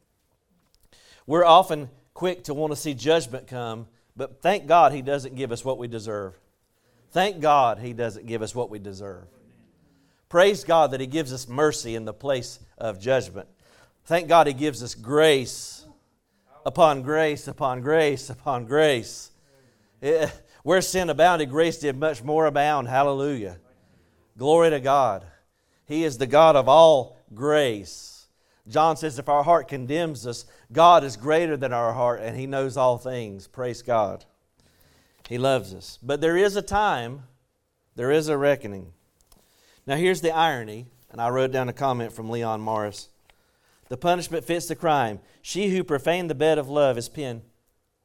[1.25, 5.51] We're often quick to want to see judgment come, but thank God he doesn't give
[5.51, 6.33] us what we deserve.
[7.11, 9.25] Thank God he doesn't give us what we deserve.
[10.27, 13.47] Praise God that he gives us mercy in the place of judgment.
[14.05, 15.85] Thank God he gives us grace
[16.65, 19.31] upon grace upon grace upon grace.
[20.01, 20.31] It,
[20.63, 22.89] where sin abounded, grace did much more abound.
[22.89, 23.57] Hallelujah.
[24.37, 25.25] Glory to God.
[25.85, 28.16] He is the God of all grace.
[28.69, 32.47] John says, if our heart condemns us, God is greater than our heart and He
[32.47, 33.47] knows all things.
[33.47, 34.25] Praise God.
[35.29, 35.99] He loves us.
[36.01, 37.23] But there is a time,
[37.95, 38.93] there is a reckoning.
[39.85, 43.09] Now, here's the irony, and I wrote down a comment from Leon Morris.
[43.89, 45.19] The punishment fits the crime.
[45.41, 47.41] She who profaned the bed of love is pinned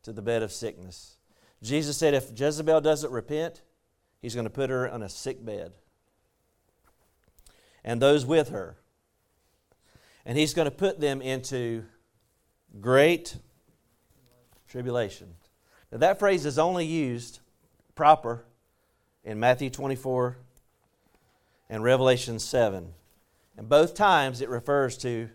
[0.04, 1.16] to the bed of sickness.
[1.62, 3.62] Jesus said if Jezebel doesn't repent,
[4.20, 5.72] he's going to put her on a sick bed.
[7.84, 8.76] And those with her.
[10.24, 11.84] And he's going to put them into
[12.80, 13.36] great
[14.68, 15.34] tribulation.
[15.90, 17.40] Now, that phrase is only used
[17.94, 18.44] proper
[19.24, 20.38] in Matthew 24
[21.68, 22.92] and Revelation 7.
[23.56, 25.28] And both times it refers to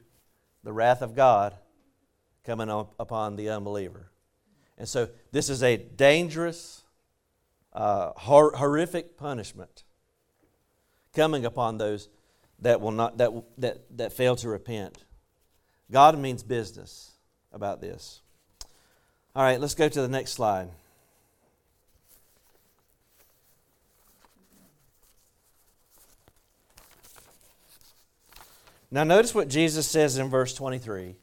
[0.63, 1.55] the wrath of God
[2.43, 4.09] coming upon the unbeliever.
[4.77, 6.83] And so this is a dangerous,
[7.73, 9.83] uh, hor- horrific punishment
[11.13, 12.09] coming upon those
[12.59, 14.97] that will not that that that fail to repent.
[15.91, 17.11] God means business
[17.53, 18.21] about this.
[19.35, 20.69] All right, let's go to the next slide.
[28.89, 31.15] Now, notice what Jesus says in verse 23.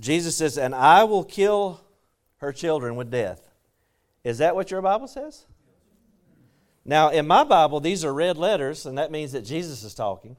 [0.00, 1.82] Jesus says, And I will kill
[2.38, 3.50] her children with death.
[4.24, 5.44] Is that what your Bible says?
[6.88, 10.38] Now, in my Bible, these are red letters, and that means that Jesus is talking.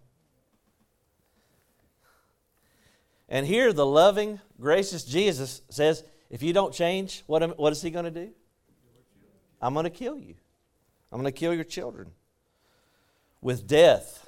[3.29, 7.83] And here, the loving, gracious Jesus says, If you don't change, what, am, what is
[7.83, 8.31] he going to do?
[9.61, 10.33] I'm going to kill you.
[11.11, 12.09] I'm going to kill your children
[13.41, 14.27] with death.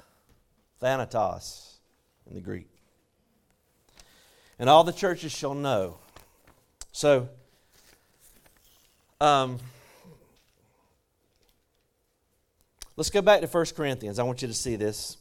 [0.78, 1.80] Thanatos
[2.28, 2.70] in the Greek.
[4.60, 5.98] And all the churches shall know.
[6.92, 7.28] So,
[9.20, 9.58] um,
[12.96, 14.18] let's go back to 1 Corinthians.
[14.18, 15.16] I want you to see this.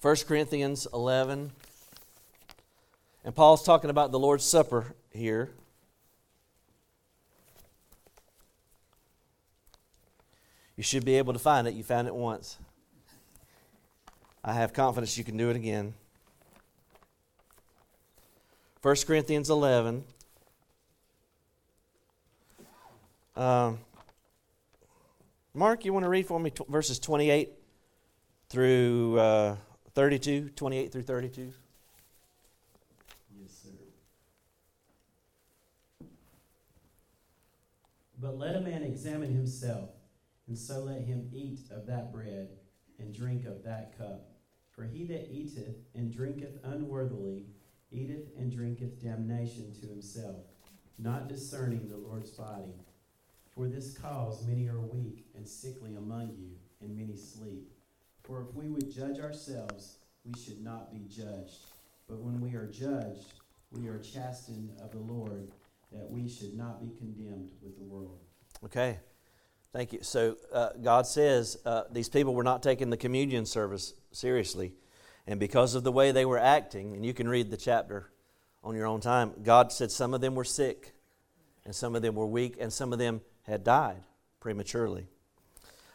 [0.00, 1.50] 1 Corinthians 11.
[3.24, 5.50] And Paul's talking about the Lord's Supper here.
[10.76, 11.74] You should be able to find it.
[11.74, 12.58] You found it once.
[14.44, 15.94] I have confidence you can do it again.
[18.82, 20.04] 1 Corinthians 11.
[23.36, 23.78] Um,
[25.54, 27.52] Mark, you want to read for me t- verses 28
[28.48, 29.56] through uh,
[29.94, 30.50] 32?
[30.50, 31.52] 28 through 32?
[33.40, 33.68] Yes, sir.
[38.20, 39.90] But let a man examine himself,
[40.48, 42.48] and so let him eat of that bread
[42.98, 44.30] and drink of that cup.
[44.72, 47.44] For he that eateth and drinketh unworthily
[47.92, 50.46] eateth and drinketh damnation to himself,
[50.98, 52.74] not discerning the Lord's body.
[53.54, 57.70] For this cause many are weak and sickly among you, and many sleep.
[58.24, 61.66] For if we would judge ourselves, we should not be judged.
[62.08, 63.32] But when we are judged,
[63.70, 65.52] we are chastened of the Lord,
[65.92, 68.18] that we should not be condemned with the world.
[68.64, 68.98] Okay.
[69.72, 70.00] Thank you.
[70.02, 74.72] So uh, God says uh, these people were not taking the communion service seriously.
[75.26, 78.10] And because of the way they were acting, and you can read the chapter
[78.62, 80.94] on your own time, God said some of them were sick,
[81.64, 84.02] and some of them were weak, and some of them had died
[84.40, 85.06] prematurely.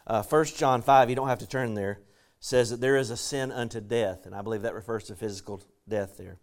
[0.06, 2.00] Uh, 1 John 5, you don't have to turn there,
[2.40, 5.62] says that there is a sin unto death, and I believe that refers to physical
[5.88, 6.38] death there.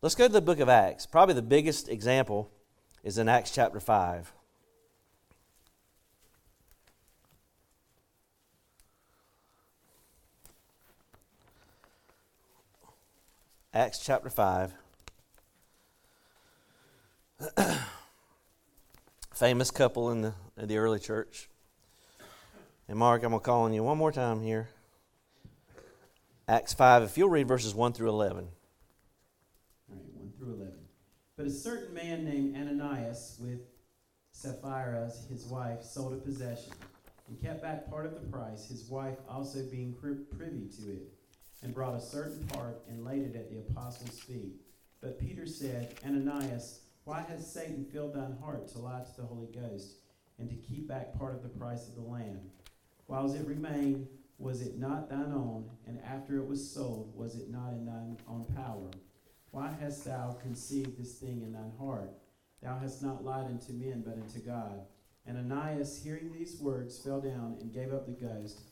[0.00, 1.04] Let's go to the book of Acts.
[1.06, 2.50] Probably the biggest example
[3.02, 4.32] is in Acts chapter 5.
[13.72, 14.72] Acts chapter 5.
[19.32, 21.48] Famous couple in the, in the early church.
[22.86, 24.68] And Mark, I'm going to call on you one more time here.
[26.46, 28.38] Acts 5, if you'll read verses 1 through 11.
[28.38, 30.72] All right, 1 through 11.
[31.36, 33.60] But a certain man named Ananias with
[34.32, 36.72] Sapphira, his wife, sold a possession
[37.28, 41.12] and kept back part of the price, his wife also being privy to it
[41.62, 44.60] and brought a certain part and laid it at the apostles' feet.
[45.00, 49.48] But Peter said, Ananias, why has Satan filled thine heart to lie to the Holy
[49.54, 49.99] Ghost
[50.40, 52.40] and to keep back part of the price of the land?
[53.06, 55.70] Whiles it remained, was it not thine own?
[55.86, 58.90] And after it was sold, was it not in thine own power?
[59.50, 62.10] Why hast thou conceived this thing in thine heart?
[62.62, 64.80] Thou hast not lied unto men, but unto God.
[65.26, 68.62] And Ananias, hearing these words, fell down and gave up the ghost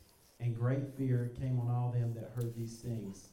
[0.41, 3.29] and great fear came on all them that heard these things.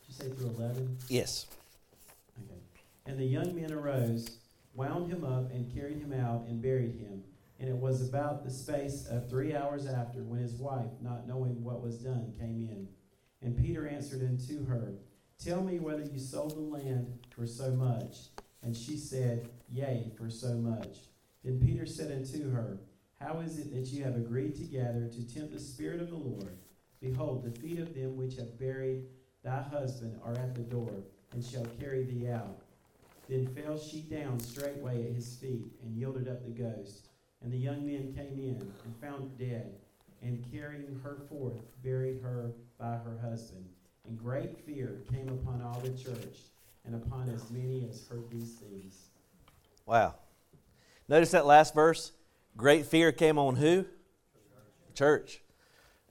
[0.00, 0.98] Did you say through 11?
[1.08, 1.46] Yes.
[2.38, 2.60] Okay.
[3.06, 4.38] And the young men arose,
[4.74, 7.22] wound him up, and carried him out, and buried him.
[7.58, 11.62] And it was about the space of three hours after when his wife, not knowing
[11.62, 12.88] what was done, came in.
[13.40, 14.94] And Peter answered unto her,
[15.38, 18.16] Tell me whether you sold the land for so much.
[18.62, 20.98] And she said, Yea, for so much.
[21.42, 22.78] Then Peter said unto her,
[23.24, 26.58] how is it that you have agreed together to tempt the Spirit of the Lord?
[27.00, 29.04] Behold, the feet of them which have buried
[29.42, 30.92] thy husband are at the door,
[31.32, 32.63] and shall carry thee out.
[33.28, 37.08] Then fell she down straightway at his feet, and yielded up the ghost.
[37.42, 39.74] And the young men came in, and found her dead,
[40.22, 43.64] and carrying her forth, buried her by her husband.
[44.06, 46.38] And great fear came upon all the church,
[46.84, 49.08] and upon as many as heard these things.
[49.86, 50.14] Wow.
[51.08, 52.12] Notice that last verse?
[52.56, 53.86] Great fear came on who?
[54.94, 55.42] Church.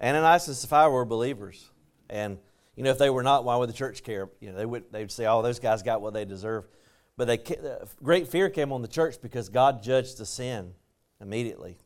[0.02, 1.70] Ananias and Sapphira were believers.
[2.10, 2.38] And,
[2.76, 4.30] you know, if they were not, why would the church care?
[4.40, 6.68] You know, they would, they would say, oh, those guys got what they deserve.
[7.16, 10.74] But they, uh, great fear came on the church because God judged the sin
[11.22, 11.78] immediately.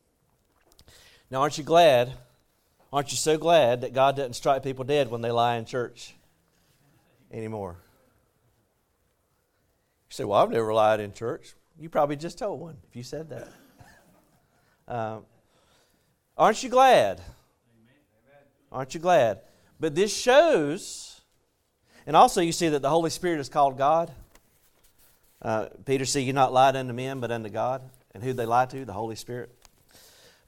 [1.30, 2.14] Now, aren't you glad
[2.92, 6.14] Aren't you so glad that God doesn't strike people dead when they lie in church
[7.30, 7.76] anymore?
[10.08, 11.54] You say, Well, I've never lied in church.
[11.78, 13.48] You probably just told one if you said that.
[14.88, 15.26] Um,
[16.34, 17.20] aren't you glad?
[18.72, 19.40] Aren't you glad?
[19.78, 21.20] But this shows,
[22.06, 24.10] and also you see that the Holy Spirit is called God.
[25.40, 27.82] Uh, Peter said, You not lied unto men, but unto God.
[28.14, 28.84] And who they lie to?
[28.84, 29.50] The Holy Spirit.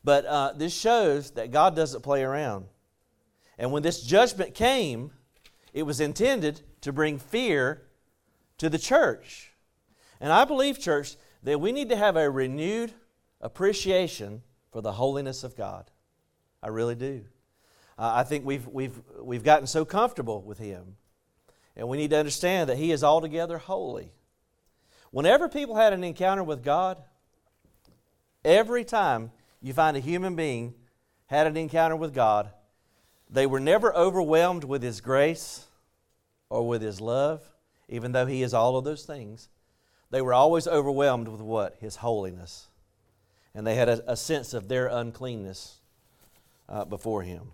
[0.02, 2.66] But uh, this shows that God doesn't play around.
[3.58, 5.12] And when this judgment came,
[5.72, 7.82] it was intended to bring fear
[8.58, 9.52] to the church.
[10.20, 12.92] And I believe, church, that we need to have a renewed
[13.40, 15.90] appreciation for the holiness of God.
[16.62, 17.24] I really do.
[17.98, 20.96] Uh, I think we've, we've, we've gotten so comfortable with Him.
[21.76, 24.12] And we need to understand that He is altogether holy.
[25.10, 26.98] Whenever people had an encounter with God,
[28.44, 30.74] every time you find a human being
[31.26, 32.50] had an encounter with God,
[33.28, 35.66] they were never overwhelmed with His grace
[36.48, 37.42] or with His love,
[37.88, 39.48] even though He is all of those things.
[40.10, 41.76] They were always overwhelmed with what?
[41.80, 42.68] His holiness.
[43.54, 45.78] And they had a, a sense of their uncleanness
[46.68, 47.52] uh, before Him.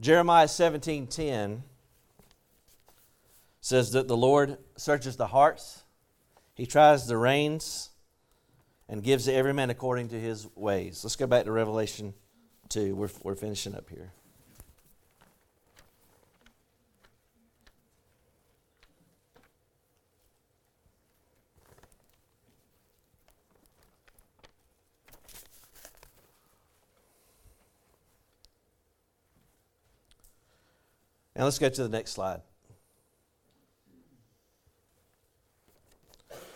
[0.00, 1.62] Jeremiah 17:10
[3.64, 5.84] says that the Lord searches the hearts,
[6.54, 7.88] He tries the reins,
[8.90, 11.02] and gives every man according to his ways.
[11.02, 12.12] Let's go back to Revelation
[12.68, 12.94] 2.
[12.94, 14.12] We're, we're finishing up here.
[31.34, 32.42] Now let's go to the next slide.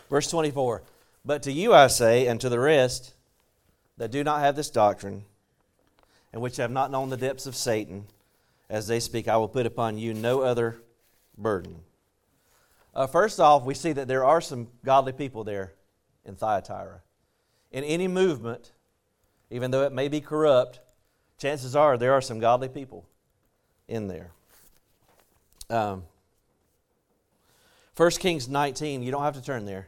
[0.09, 0.83] Verse 24.
[1.23, 3.13] But to you I say, and to the rest
[3.97, 5.25] that do not have this doctrine,
[6.31, 8.05] and which have not known the depths of Satan,
[8.69, 10.77] as they speak, I will put upon you no other
[11.37, 11.81] burden.
[12.93, 15.73] Uh, first off, we see that there are some godly people there
[16.25, 17.01] in Thyatira.
[17.71, 18.71] In any movement,
[19.51, 20.79] even though it may be corrupt,
[21.37, 23.05] chances are there are some godly people
[23.87, 24.31] in there.
[25.69, 26.03] Um,
[27.95, 29.87] 1 Kings 19, you don't have to turn there.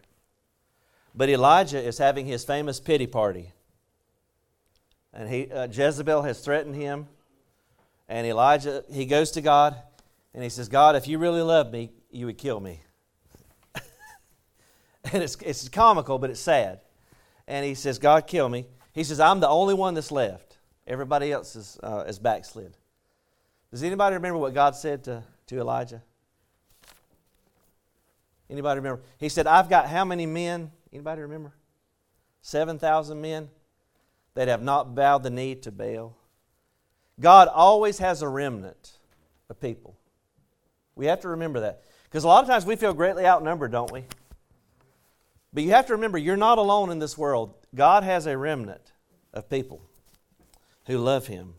[1.13, 3.51] But Elijah is having his famous pity party.
[5.13, 7.07] And he, uh, Jezebel has threatened him.
[8.07, 9.75] And Elijah, he goes to God
[10.33, 12.81] and he says, God, if you really love me, you would kill me.
[15.11, 16.79] and it's, it's comical, but it's sad.
[17.47, 18.67] And he says, God, kill me.
[18.93, 20.57] He says, I'm the only one that's left.
[20.87, 22.75] Everybody else is, uh, is backslid.
[23.71, 26.01] Does anybody remember what God said to, to Elijah?
[28.49, 29.01] Anybody remember?
[29.17, 30.71] He said, I've got how many men?
[30.93, 31.53] Anybody remember?
[32.41, 33.49] 7,000 men
[34.33, 36.15] that have not bowed the knee to Baal.
[37.19, 38.93] God always has a remnant
[39.49, 39.95] of people.
[40.95, 41.83] We have to remember that.
[42.05, 44.03] Because a lot of times we feel greatly outnumbered, don't we?
[45.53, 47.53] But you have to remember, you're not alone in this world.
[47.75, 48.91] God has a remnant
[49.33, 49.81] of people
[50.87, 51.55] who love Him.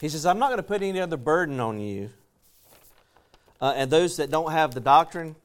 [0.00, 2.10] He says, I'm not going to put any other burden on you
[3.60, 5.36] uh, and those that don't have the doctrine,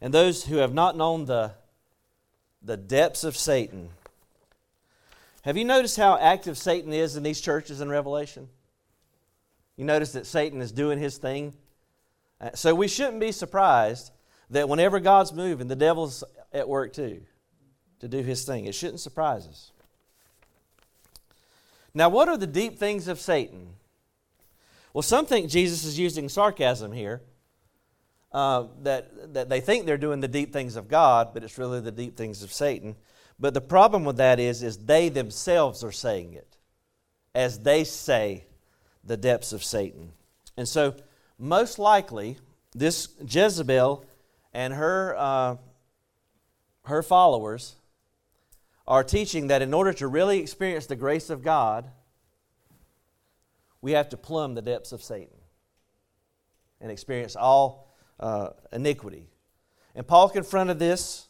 [0.00, 1.52] and those who have not known the,
[2.62, 3.90] the depths of Satan.
[5.42, 8.48] Have you noticed how active Satan is in these churches in Revelation?
[9.76, 11.54] You notice that Satan is doing his thing.
[12.40, 14.10] Uh, so we shouldn't be surprised
[14.50, 17.22] that whenever God's moving, the devil's at work too
[18.00, 18.66] to do his thing.
[18.66, 19.72] It shouldn't surprise us.
[21.94, 23.68] Now, what are the deep things of Satan?
[24.96, 27.20] Well, some think Jesus is using sarcasm here
[28.32, 31.80] uh, that, that they think they're doing the deep things of God, but it's really
[31.80, 32.96] the deep things of Satan.
[33.38, 36.56] But the problem with that is, is they themselves are saying it
[37.34, 38.46] as they say
[39.04, 40.12] the depths of Satan.
[40.56, 40.94] And so,
[41.38, 42.38] most likely,
[42.74, 44.02] this Jezebel
[44.54, 45.56] and her, uh,
[46.86, 47.74] her followers
[48.88, 51.90] are teaching that in order to really experience the grace of God,
[53.80, 55.36] we have to plumb the depths of Satan
[56.80, 59.28] and experience all uh, iniquity.
[59.94, 61.28] And Paul confronted this,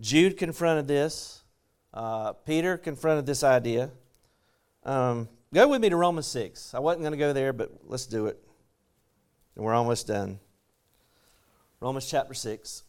[0.00, 1.42] Jude confronted this,
[1.94, 3.90] uh, Peter confronted this idea.
[4.84, 6.74] Um, go with me to Romans 6.
[6.74, 8.38] I wasn't going to go there, but let's do it.
[9.54, 10.40] And we're almost done.
[11.80, 12.84] Romans chapter 6.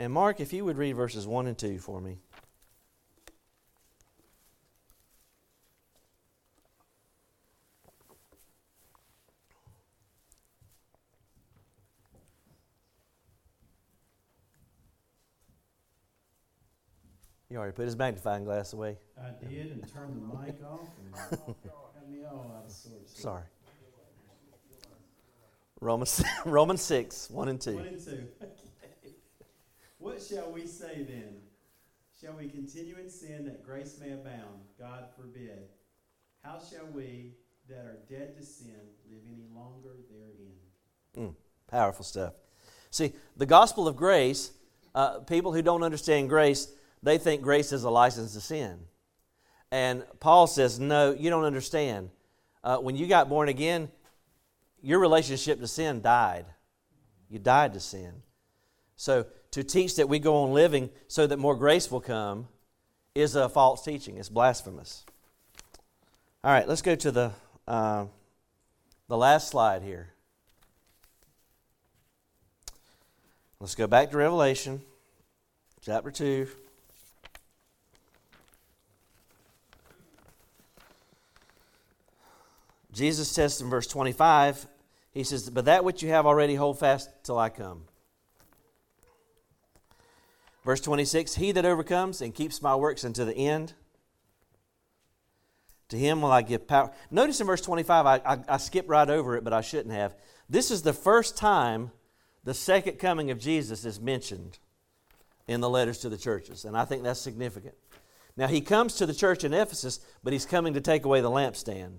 [0.00, 2.16] And Mark, if you would read verses 1 and 2 for me.
[17.50, 18.96] You already put his magnifying glass away.
[19.18, 21.14] I did and turned the mic off and
[21.94, 23.20] had me all out of sorts.
[23.20, 23.42] Sorry.
[25.82, 27.70] Romans, Romans 6, 1 and 2.
[27.70, 28.69] 1 and 2.
[30.00, 31.36] What shall we say then?
[32.18, 34.64] Shall we continue in sin that grace may abound?
[34.78, 35.68] God forbid.
[36.42, 37.34] How shall we
[37.68, 38.72] that are dead to sin
[39.10, 41.28] live any longer therein?
[41.28, 41.34] Mm,
[41.70, 42.32] powerful stuff.
[42.90, 44.52] See, the gospel of grace,
[44.94, 46.72] uh, people who don't understand grace,
[47.02, 48.78] they think grace is a license to sin.
[49.70, 52.08] And Paul says, no, you don't understand.
[52.64, 53.90] Uh, when you got born again,
[54.80, 56.46] your relationship to sin died.
[57.28, 58.22] You died to sin.
[58.96, 62.48] So to teach that we go on living so that more grace will come
[63.14, 64.16] is a false teaching.
[64.16, 65.04] It's blasphemous.
[66.44, 67.32] All right, let's go to the,
[67.66, 68.06] uh,
[69.08, 70.10] the last slide here.
[73.58, 74.80] Let's go back to Revelation
[75.82, 76.46] chapter 2.
[82.92, 84.66] Jesus says in verse 25,
[85.12, 87.84] he says, But that which you have already hold fast till I come.
[90.70, 93.72] Verse 26 He that overcomes and keeps my works unto the end,
[95.88, 96.92] to him will I give power.
[97.10, 100.14] Notice in verse 25, I, I, I skipped right over it, but I shouldn't have.
[100.48, 101.90] This is the first time
[102.44, 104.60] the second coming of Jesus is mentioned
[105.48, 107.74] in the letters to the churches, and I think that's significant.
[108.36, 111.32] Now, he comes to the church in Ephesus, but he's coming to take away the
[111.32, 111.94] lampstand.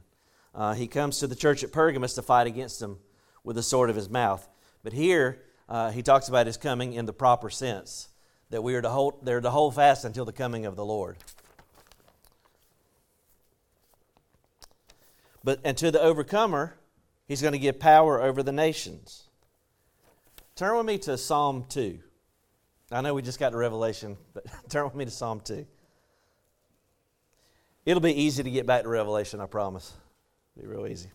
[0.56, 3.00] Uh, he comes to the church at Pergamos to fight against them
[3.44, 4.48] with the sword of his mouth.
[4.82, 8.08] But here, uh, he talks about his coming in the proper sense
[8.52, 11.18] that we are to hold, they're to hold fast until the coming of the Lord.
[15.44, 16.76] But and to the overcomer,
[17.28, 19.24] he's going to give power over the nations.
[20.56, 22.00] Turn with me to Psalm 2.
[22.92, 25.66] I know we just got to Revelation, but turn with me to Psalm 2.
[27.86, 29.94] It'll be easy to get back to Revelation, I promise.
[30.56, 31.10] It'll be real easy.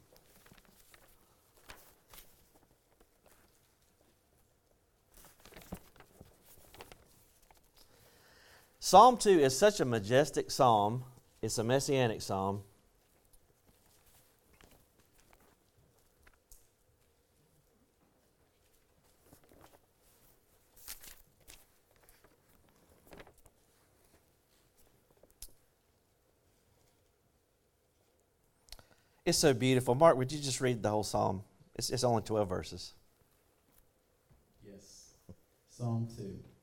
[8.87, 11.03] Psalm 2 is such a majestic psalm.
[11.43, 12.62] It's a messianic psalm.
[29.24, 29.97] It's so beautiful.
[29.97, 31.43] Mark, would you just read the whole psalm?
[31.74, 32.93] It's, it's only 12 verses.
[34.64, 35.14] Yes.
[35.70, 36.55] Psalm 2.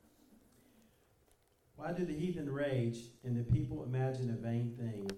[1.84, 5.10] Why do the heathen rage and the people imagine a vain thing?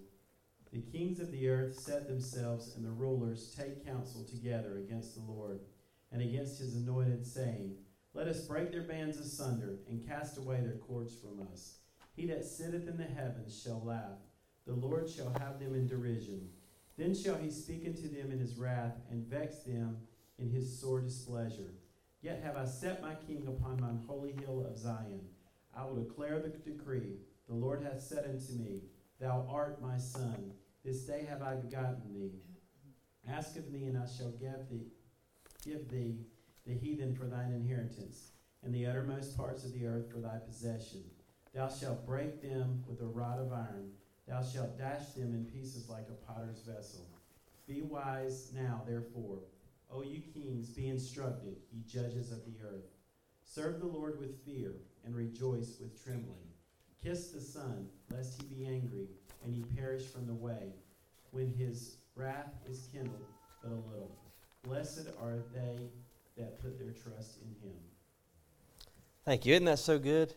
[0.73, 5.21] The kings of the earth set themselves, and the rulers take counsel together against the
[5.21, 5.61] Lord
[6.11, 7.77] and against his anointed, saying,
[8.15, 11.77] Let us break their bands asunder and cast away their cords from us.
[12.17, 14.19] He that sitteth in the heavens shall laugh.
[14.67, 16.49] The Lord shall have them in derision.
[16.99, 19.99] Then shall he speak unto them in his wrath, and vex them
[20.41, 21.75] in his sore displeasure.
[22.23, 25.21] Yet have I set my king upon mine holy hill of Zion.
[25.77, 27.19] I will declare the decree.
[27.49, 28.83] The Lord hath said unto me,
[29.21, 30.53] Thou art my son.
[30.85, 32.41] This day have I begotten thee.
[33.29, 34.87] Ask of me, and I shall give thee,
[35.65, 36.21] give thee
[36.67, 38.31] the heathen for thine inheritance,
[38.63, 41.03] and the uttermost parts of the earth for thy possession.
[41.55, 43.91] Thou shalt break them with a rod of iron
[44.27, 47.07] Thou shalt dash them in pieces like a potter's vessel.
[47.69, 49.39] Be wise now, therefore.
[49.91, 52.96] O you kings, be instructed, ye judges of the earth.
[53.47, 54.73] Serve the Lord with fear,
[55.05, 56.35] and rejoice with trembling.
[57.03, 59.07] Kiss the Son, lest he be angry,
[59.45, 60.75] and he perish from the way,
[61.31, 63.25] when his wrath is kindled
[63.63, 64.17] but a little.
[64.65, 65.79] Blessed are they
[66.37, 67.77] that put their trust in him.
[69.25, 69.55] Thank you.
[69.55, 70.35] Isn't that so good?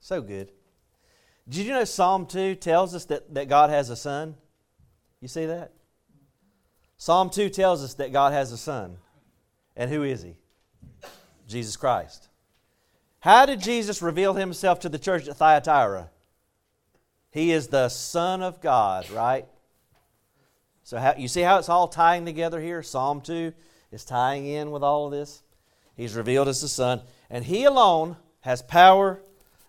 [0.00, 0.52] So good.
[1.48, 4.36] Did you know Psalm 2 tells us that, that God has a son?
[5.20, 5.72] You see that?
[6.96, 8.98] Psalm 2 tells us that God has a son.
[9.76, 10.36] And who is he?
[11.46, 12.28] Jesus Christ.
[13.24, 16.10] How did Jesus reveal himself to the church at Thyatira?
[17.30, 19.46] He is the Son of God, right?
[20.82, 22.82] So how, you see how it's all tying together here?
[22.82, 23.54] Psalm 2
[23.92, 25.42] is tying in with all of this.
[25.96, 27.00] He's revealed as the Son,
[27.30, 29.22] and He alone has power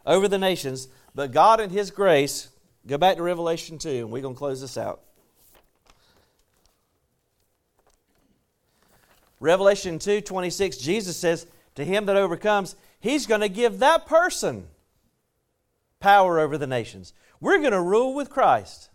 [0.06, 2.49] over the nations but God, in His grace,
[2.86, 4.99] go back to Revelation 2, and we're going to close this out.
[9.39, 12.76] Revelation 2 26, Jesus says, To him that overcomes,
[13.06, 14.66] He's going to give that person
[15.99, 17.14] power over the nations.
[17.39, 18.89] We're going to rule with Christ.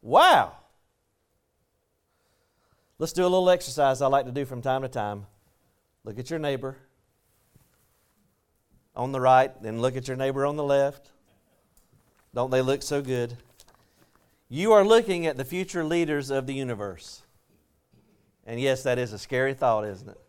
[0.00, 0.56] Wow.
[2.98, 5.26] Let's do a little exercise I like to do from time to time.
[6.02, 6.76] Look at your neighbor
[8.96, 11.12] on the right, then look at your neighbor on the left.
[12.34, 13.36] Don't they look so good?
[14.48, 17.22] You are looking at the future leaders of the universe.
[18.44, 20.21] And yes, that is a scary thought, isn't it?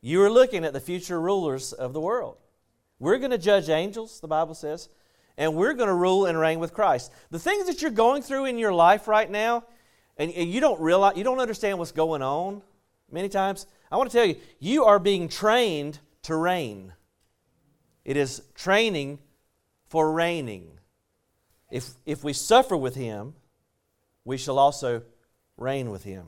[0.00, 2.36] You are looking at the future rulers of the world.
[2.98, 4.88] We're going to judge angels, the Bible says,
[5.36, 7.12] and we're going to rule and reign with Christ.
[7.30, 9.64] The things that you're going through in your life right now,
[10.16, 12.62] and you don't realize, you don't understand what's going on
[13.10, 16.92] many times, I want to tell you, you are being trained to reign.
[18.04, 19.20] It is training
[19.88, 20.70] for reigning.
[21.70, 23.34] If, if we suffer with him,
[24.24, 25.02] we shall also
[25.56, 26.26] reign with him.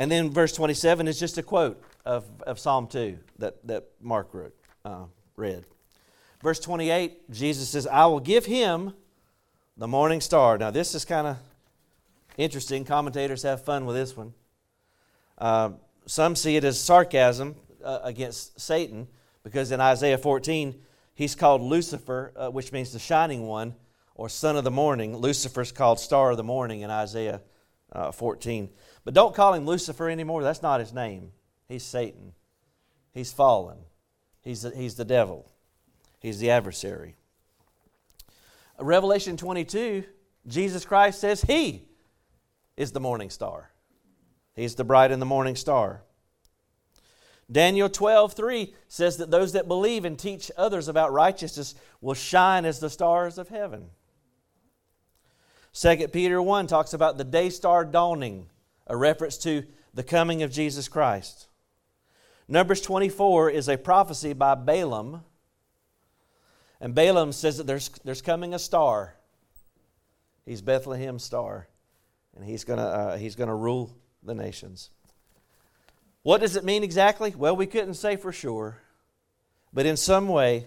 [0.00, 4.32] And then verse 27 is just a quote of, of Psalm 2 that, that Mark
[4.32, 5.04] wrote, uh,
[5.36, 5.66] read.
[6.42, 8.94] Verse 28, Jesus says, I will give him
[9.76, 10.56] the morning star.
[10.56, 11.36] Now, this is kind of
[12.38, 12.86] interesting.
[12.86, 14.32] Commentators have fun with this one.
[15.36, 15.72] Uh,
[16.06, 19.06] some see it as sarcasm uh, against Satan
[19.42, 20.80] because in Isaiah 14,
[21.12, 23.74] he's called Lucifer, uh, which means the shining one
[24.14, 25.14] or son of the morning.
[25.18, 27.42] Lucifer's called star of the morning in Isaiah
[27.92, 28.68] uh, 14.
[29.04, 30.42] But don't call him Lucifer anymore.
[30.42, 31.32] That's not his name.
[31.68, 32.32] He's Satan.
[33.12, 33.78] He's fallen.
[34.42, 35.50] He's the, he's the devil.
[36.20, 37.16] He's the adversary.
[38.78, 40.04] Revelation 22,
[40.46, 41.84] Jesus Christ says he
[42.76, 43.70] is the morning star.
[44.54, 46.02] He's the bright and the morning star.
[47.50, 52.64] Daniel 12, 3 says that those that believe and teach others about righteousness will shine
[52.64, 53.90] as the stars of heaven.
[55.72, 58.48] 2 Peter 1 talks about the day star dawning,
[58.86, 59.64] a reference to
[59.94, 61.46] the coming of Jesus Christ.
[62.48, 65.22] Numbers 24 is a prophecy by Balaam.
[66.80, 69.14] And Balaam says that there's, there's coming a star.
[70.44, 71.68] He's Bethlehem's star.
[72.34, 74.90] And he's going uh, he's going to rule the nations.
[76.22, 77.34] What does it mean exactly?
[77.36, 78.78] Well, we couldn't say for sure.
[79.72, 80.66] But in some way,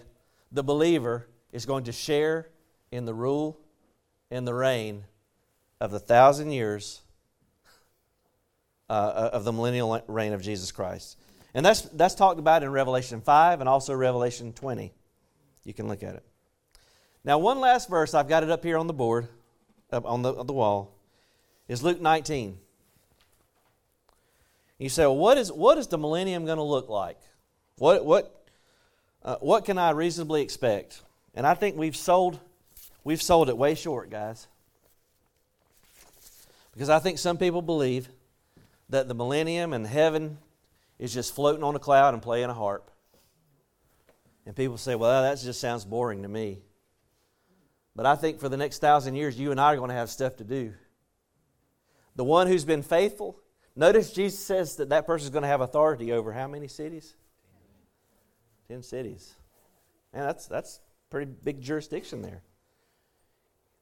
[0.52, 2.48] the believer is going to share
[2.90, 3.58] in the rule
[4.34, 5.04] and the reign
[5.80, 7.02] of the thousand years
[8.90, 11.18] uh, of the millennial reign of Jesus Christ.
[11.54, 14.92] And that's, that's talked about in Revelation 5 and also Revelation 20.
[15.64, 16.24] You can look at it.
[17.24, 19.28] Now, one last verse, I've got it up here on the board,
[19.90, 20.94] up on the, on the wall,
[21.68, 22.58] is Luke 19.
[24.78, 27.18] You say, well, what is, what is the millennium going to look like?
[27.76, 28.44] What, what,
[29.22, 31.00] uh, what can I reasonably expect?
[31.34, 32.40] And I think we've sold,
[33.04, 34.48] we've sold it way short, guys.
[36.72, 38.08] Because I think some people believe
[38.88, 40.38] that the millennium and heaven
[40.98, 42.90] is just floating on a cloud and playing a harp.
[44.46, 46.58] And people say, well, that just sounds boring to me.
[47.94, 50.10] But I think for the next thousand years, you and I are going to have
[50.10, 50.74] stuff to do.
[52.16, 53.40] The one who's been faithful
[53.76, 57.14] Notice Jesus says that that person is going to have authority over how many cities?
[58.68, 59.34] Ten cities.
[60.12, 60.80] Man, that's, that's
[61.10, 62.42] pretty big jurisdiction there.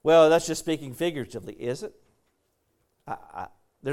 [0.02, 1.94] Well, that's just speaking figuratively, is it?
[3.06, 3.46] I, I,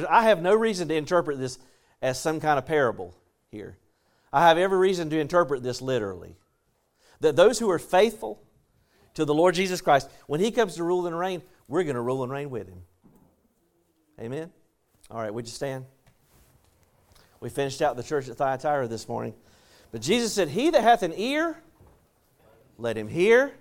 [0.10, 1.60] I have no reason to interpret this
[2.02, 3.16] as some kind of parable
[3.52, 3.78] here.
[4.32, 6.36] I have every reason to interpret this literally.
[7.20, 8.42] That those who are faithful
[9.16, 12.02] to the Lord Jesus Christ, when He comes to rule and reign, we're going to
[12.02, 12.82] rule and reign with Him.
[14.20, 14.52] Amen?
[15.12, 15.86] All right, would you stand?
[17.40, 19.34] We finished out the church at Thyatira this morning.
[19.92, 21.62] But Jesus said, He that hath an ear,
[22.78, 23.54] let him hear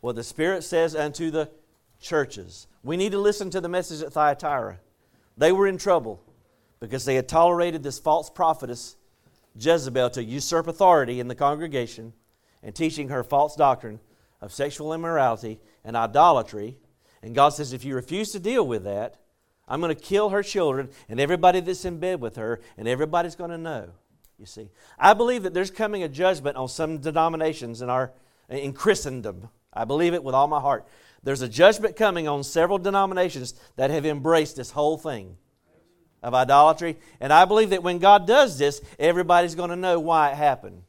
[0.00, 1.50] what the Spirit says unto the
[2.06, 2.66] churches.
[2.82, 4.78] We need to listen to the message at Thyatira.
[5.36, 6.22] They were in trouble
[6.80, 8.96] because they had tolerated this false prophetess,
[9.58, 12.12] Jezebel, to usurp authority in the congregation
[12.62, 14.00] and teaching her false doctrine
[14.40, 16.76] of sexual immorality and idolatry.
[17.22, 19.16] And God says, if you refuse to deal with that,
[19.68, 23.34] I'm going to kill her children and everybody that's in bed with her, and everybody's
[23.34, 23.90] going to know.
[24.38, 28.12] You see, I believe that there's coming a judgment on some denominations in our
[28.48, 29.48] in Christendom.
[29.72, 30.86] I believe it with all my heart.
[31.26, 35.36] There's a judgment coming on several denominations that have embraced this whole thing
[36.22, 40.30] of idolatry, and I believe that when God does this, everybody's going to know why
[40.30, 40.84] it happened.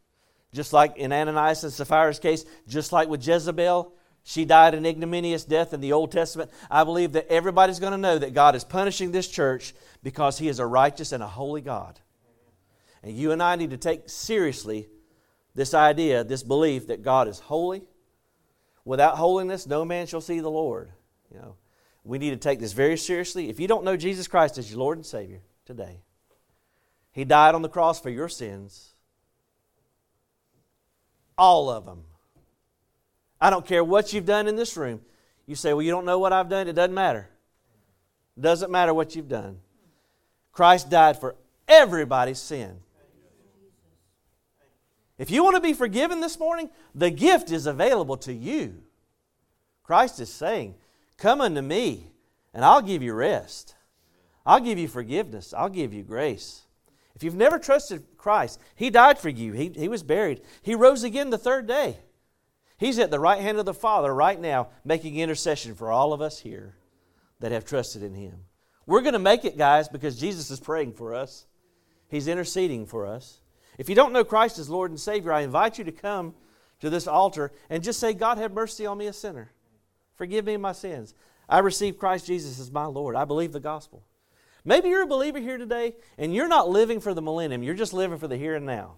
[0.54, 5.44] Just like in Ananias and Sapphira's case, just like with Jezebel, she died an ignominious
[5.44, 6.52] death in the Old Testament.
[6.70, 9.74] I believe that everybody's going to know that God is punishing this church
[10.04, 12.00] because He is a righteous and a holy God.
[13.02, 14.88] And you and I need to take seriously
[15.56, 17.82] this idea, this belief that God is holy.
[18.88, 20.90] Without holiness, no man shall see the Lord.
[21.30, 21.56] You know,
[22.06, 23.50] we need to take this very seriously.
[23.50, 26.00] If you don't know Jesus Christ as your Lord and Savior today,
[27.12, 28.94] He died on the cross for your sins.
[31.38, 32.06] All of them.
[33.42, 35.02] I don't care what you've done in this room.
[35.46, 36.70] You say, Well, you don't know what I've done.
[36.70, 37.28] It doesn't matter.
[38.38, 39.60] It doesn't matter what you've done.
[40.54, 41.36] Christ died for
[41.68, 42.80] everybody's sin.
[45.18, 48.84] If you want to be forgiven this morning, the gift is available to you.
[49.84, 50.76] Christ is saying,
[51.18, 52.12] Come unto me,
[52.54, 53.76] and I'll give you rest.
[54.46, 55.54] I'll give you forgiveness.
[55.56, 56.62] I'll give you grace.
[57.16, 59.54] If you've never trusted Christ, He died for you.
[59.54, 60.42] He, he was buried.
[60.62, 61.98] He rose again the third day.
[62.78, 66.22] He's at the right hand of the Father right now, making intercession for all of
[66.22, 66.76] us here
[67.40, 68.46] that have trusted in Him.
[68.86, 71.48] We're going to make it, guys, because Jesus is praying for us.
[72.08, 73.42] He's interceding for us.
[73.78, 76.34] If you don't know Christ as Lord and Savior, I invite you to come
[76.80, 79.52] to this altar and just say, God, have mercy on me, a sinner.
[80.16, 81.14] Forgive me my sins.
[81.48, 83.16] I receive Christ Jesus as my Lord.
[83.16, 84.04] I believe the gospel.
[84.66, 87.94] Maybe you're a believer here today and you're not living for the millennium, you're just
[87.94, 88.98] living for the here and now.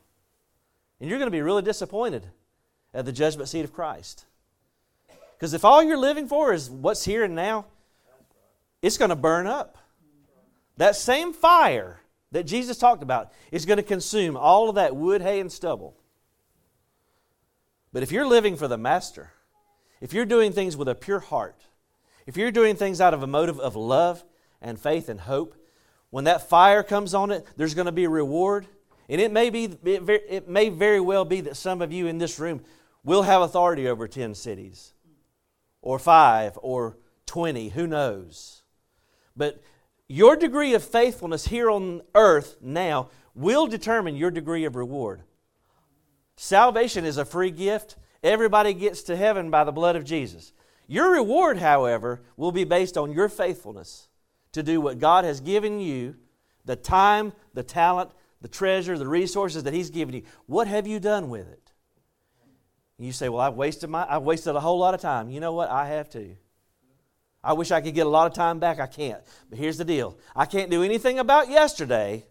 [0.99, 2.25] And you're going to be really disappointed
[2.93, 4.25] at the judgment seat of Christ.
[5.37, 7.65] Because if all you're living for is what's here and now,
[8.81, 9.77] it's going to burn up.
[10.77, 12.01] That same fire
[12.31, 15.95] that Jesus talked about is going to consume all of that wood, hay, and stubble.
[17.91, 19.31] But if you're living for the Master,
[20.01, 21.61] if you're doing things with a pure heart,
[22.27, 24.23] if you're doing things out of a motive of love
[24.61, 25.55] and faith and hope,
[26.11, 28.67] when that fire comes on it, there's going to be a reward.
[29.07, 32.39] And it may, be, it may very well be that some of you in this
[32.39, 32.61] room
[33.03, 34.93] will have authority over 10 cities,
[35.81, 38.63] or five, or 20, who knows.
[39.35, 39.63] But
[40.09, 45.21] your degree of faithfulness here on earth now will determine your degree of reward.
[46.35, 47.95] Salvation is a free gift.
[48.23, 50.51] Everybody gets to heaven by the blood of Jesus.
[50.87, 54.09] Your reward, however, will be based on your faithfulness
[54.53, 56.15] to do what God has given you
[56.65, 58.09] the time, the talent,
[58.41, 60.23] the treasure, the resources that He's given you.
[60.47, 61.71] What have you done with it?
[62.97, 65.29] You say, Well, I've wasted, my, I've wasted a whole lot of time.
[65.29, 65.69] You know what?
[65.69, 66.35] I have too.
[67.43, 68.79] I wish I could get a lot of time back.
[68.79, 69.21] I can't.
[69.49, 72.25] But here's the deal I can't do anything about yesterday,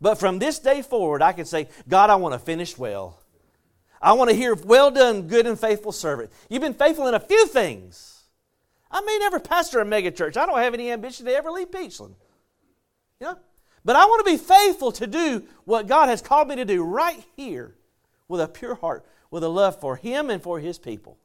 [0.00, 3.18] but from this day forward, I can say, God, I want to finish well.
[4.02, 6.30] I want to hear, well done, good and faithful servant.
[6.48, 8.24] You've been faithful in a few things.
[8.90, 10.36] I may never pastor a megachurch.
[10.36, 12.14] I don't have any ambition to ever leave Peachland.
[13.20, 13.38] You know?
[13.84, 16.82] But I want to be faithful to do what God has called me to do
[16.82, 17.76] right here
[18.26, 21.18] with a pure heart, with a love for Him and for His people.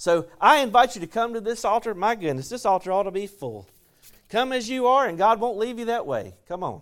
[0.00, 1.94] So I invite you to come to this altar.
[1.94, 3.68] My goodness, this altar ought to be full.
[4.30, 6.32] Come as you are, and God won't leave you that way.
[6.48, 6.80] Come on.